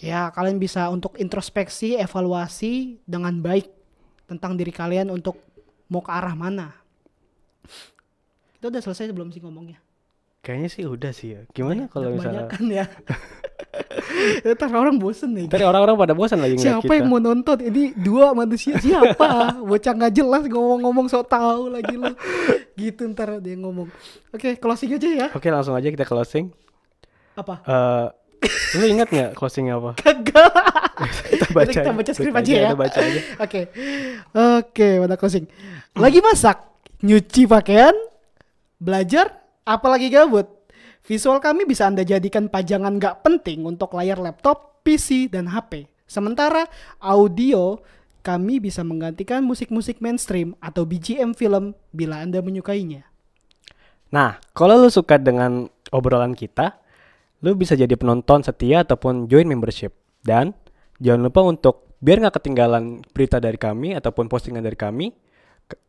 ya 0.01 0.33
kalian 0.33 0.57
bisa 0.57 0.89
untuk 0.89 1.15
introspeksi, 1.21 1.95
evaluasi 1.99 3.03
dengan 3.05 3.37
baik 3.39 3.69
tentang 4.25 4.55
diri 4.55 4.71
kalian 4.71 5.11
untuk 5.11 5.39
mau 5.91 5.99
ke 5.99 6.11
arah 6.11 6.35
mana. 6.35 6.71
Itu 8.55 8.71
udah 8.71 8.79
selesai 8.79 9.11
belum 9.11 9.35
sih 9.35 9.43
ngomongnya? 9.43 9.83
Kayaknya 10.41 10.69
sih 10.73 10.83
udah 10.89 11.11
sih 11.13 11.37
ya. 11.37 11.41
Gimana 11.53 11.85
kalau 11.85 12.17
misalnya 12.17 12.49
kan 12.49 12.65
ya. 12.81 12.89
Ntar 14.41 14.73
orang 14.73 14.97
bosen 14.97 15.37
nih. 15.37 15.45
Ntar 15.45 15.61
orang-orang 15.69 15.95
pada 16.01 16.13
bosan 16.17 16.41
lagi 16.41 16.57
ngeliat 16.57 16.81
Siapa 16.81 16.89
kita. 16.89 16.97
yang 16.97 17.07
mau 17.13 17.21
nonton? 17.21 17.57
Ini 17.61 17.83
dua 17.93 18.33
manusia 18.33 18.73
siapa? 18.81 19.29
Bocah 19.69 19.93
nggak 19.93 20.13
jelas 20.17 20.43
ngomong-ngomong 20.49 21.05
so 21.13 21.21
tau 21.21 21.69
lagi 21.69 21.93
lu. 21.93 22.09
Gitu 22.73 23.05
ntar 23.13 23.37
dia 23.37 23.53
ngomong. 23.53 23.85
Oke, 24.33 24.57
closing 24.57 24.97
aja 24.97 25.09
ya. 25.09 25.27
Oke, 25.29 25.53
langsung 25.53 25.77
aja 25.77 25.85
kita 25.93 26.09
closing. 26.09 26.49
Apa? 27.37 27.61
Eh, 27.61 28.05
lu 28.81 28.85
ingat 28.89 29.13
nggak 29.13 29.31
closingnya 29.37 29.77
apa? 29.77 29.93
Kagak. 30.01 30.51
kita 31.29 31.45
baca. 31.53 31.69
kita 31.69 31.91
baca 31.93 32.11
skrip 32.17 32.33
aja 32.33 32.51
ya. 32.51 32.69
Kita 32.73 32.77
baca 32.81 32.97
aja. 32.97 33.21
Oke. 33.45 33.61
Oke, 34.57 34.89
pada 35.05 35.15
closing. 35.21 35.45
Lagi 35.93 36.17
masak, 36.17 36.57
nyuci 37.05 37.45
pakaian, 37.45 37.93
belajar, 38.81 39.40
apalagi 39.65 40.11
gabut. 40.11 40.47
Visual 41.01 41.41
kami 41.41 41.65
bisa 41.65 41.89
Anda 41.89 42.05
jadikan 42.05 42.45
pajangan 42.45 43.01
nggak 43.01 43.25
penting 43.25 43.65
untuk 43.65 43.97
layar 43.97 44.21
laptop, 44.21 44.85
PC, 44.85 45.33
dan 45.33 45.49
HP. 45.49 45.89
Sementara 46.05 46.69
audio 47.01 47.81
kami 48.21 48.61
bisa 48.61 48.85
menggantikan 48.85 49.41
musik-musik 49.41 49.97
mainstream 49.97 50.53
atau 50.61 50.85
BGM 50.85 51.33
film 51.33 51.73
bila 51.89 52.21
Anda 52.21 52.45
menyukainya. 52.45 53.09
Nah, 54.13 54.37
kalau 54.53 54.77
lu 54.77 54.89
suka 54.93 55.17
dengan 55.17 55.65
obrolan 55.89 56.37
kita, 56.37 56.77
lu 57.41 57.57
bisa 57.57 57.73
jadi 57.73 57.95
penonton 57.97 58.45
setia 58.45 58.85
ataupun 58.85 59.25
join 59.25 59.49
membership. 59.49 59.95
Dan 60.21 60.53
jangan 61.01 61.31
lupa 61.31 61.41
untuk 61.41 61.97
biar 61.97 62.21
nggak 62.21 62.37
ketinggalan 62.37 63.01
berita 63.09 63.41
dari 63.41 63.57
kami 63.57 63.97
ataupun 63.97 64.29
postingan 64.29 64.61
dari 64.61 64.77
kami, 64.77 65.09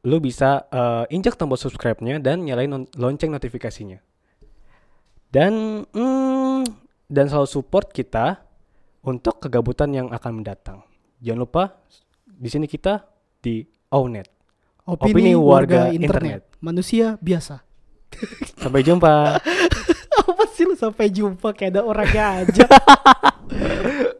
lu 0.06 0.18
bisa 0.22 0.66
eh, 0.70 1.14
injak 1.14 1.34
tombol 1.38 1.58
subscribe-nya 1.58 2.18
dan 2.22 2.46
nyalain 2.46 2.70
non- 2.70 2.90
lonceng 2.94 3.30
notifikasinya. 3.34 3.98
Dan 5.32 5.84
hmm, 5.88 6.62
dan 7.08 7.24
selalu 7.28 7.48
support 7.48 7.90
kita 7.92 8.40
untuk 9.02 9.42
kegabutan 9.42 9.90
yang 9.92 10.08
akan 10.12 10.42
mendatang. 10.42 10.84
Jangan 11.22 11.40
lupa 11.40 11.62
di 12.26 12.48
sini 12.50 12.66
kita 12.66 13.04
di 13.42 13.64
Ownet. 13.92 14.28
Opini 14.82 15.34
warga 15.38 15.94
internet. 15.94 16.58
Manusia 16.58 17.14
biasa. 17.22 17.62
Sampai 18.58 18.82
jumpa. 18.82 19.38
Apa 20.22 20.44
sih 20.54 20.66
lu 20.68 20.74
sampai 20.78 21.10
jumpa 21.10 21.54
kayak 21.54 21.78
ada 21.78 21.82
orangnya 21.82 22.24
aja. 22.46 22.66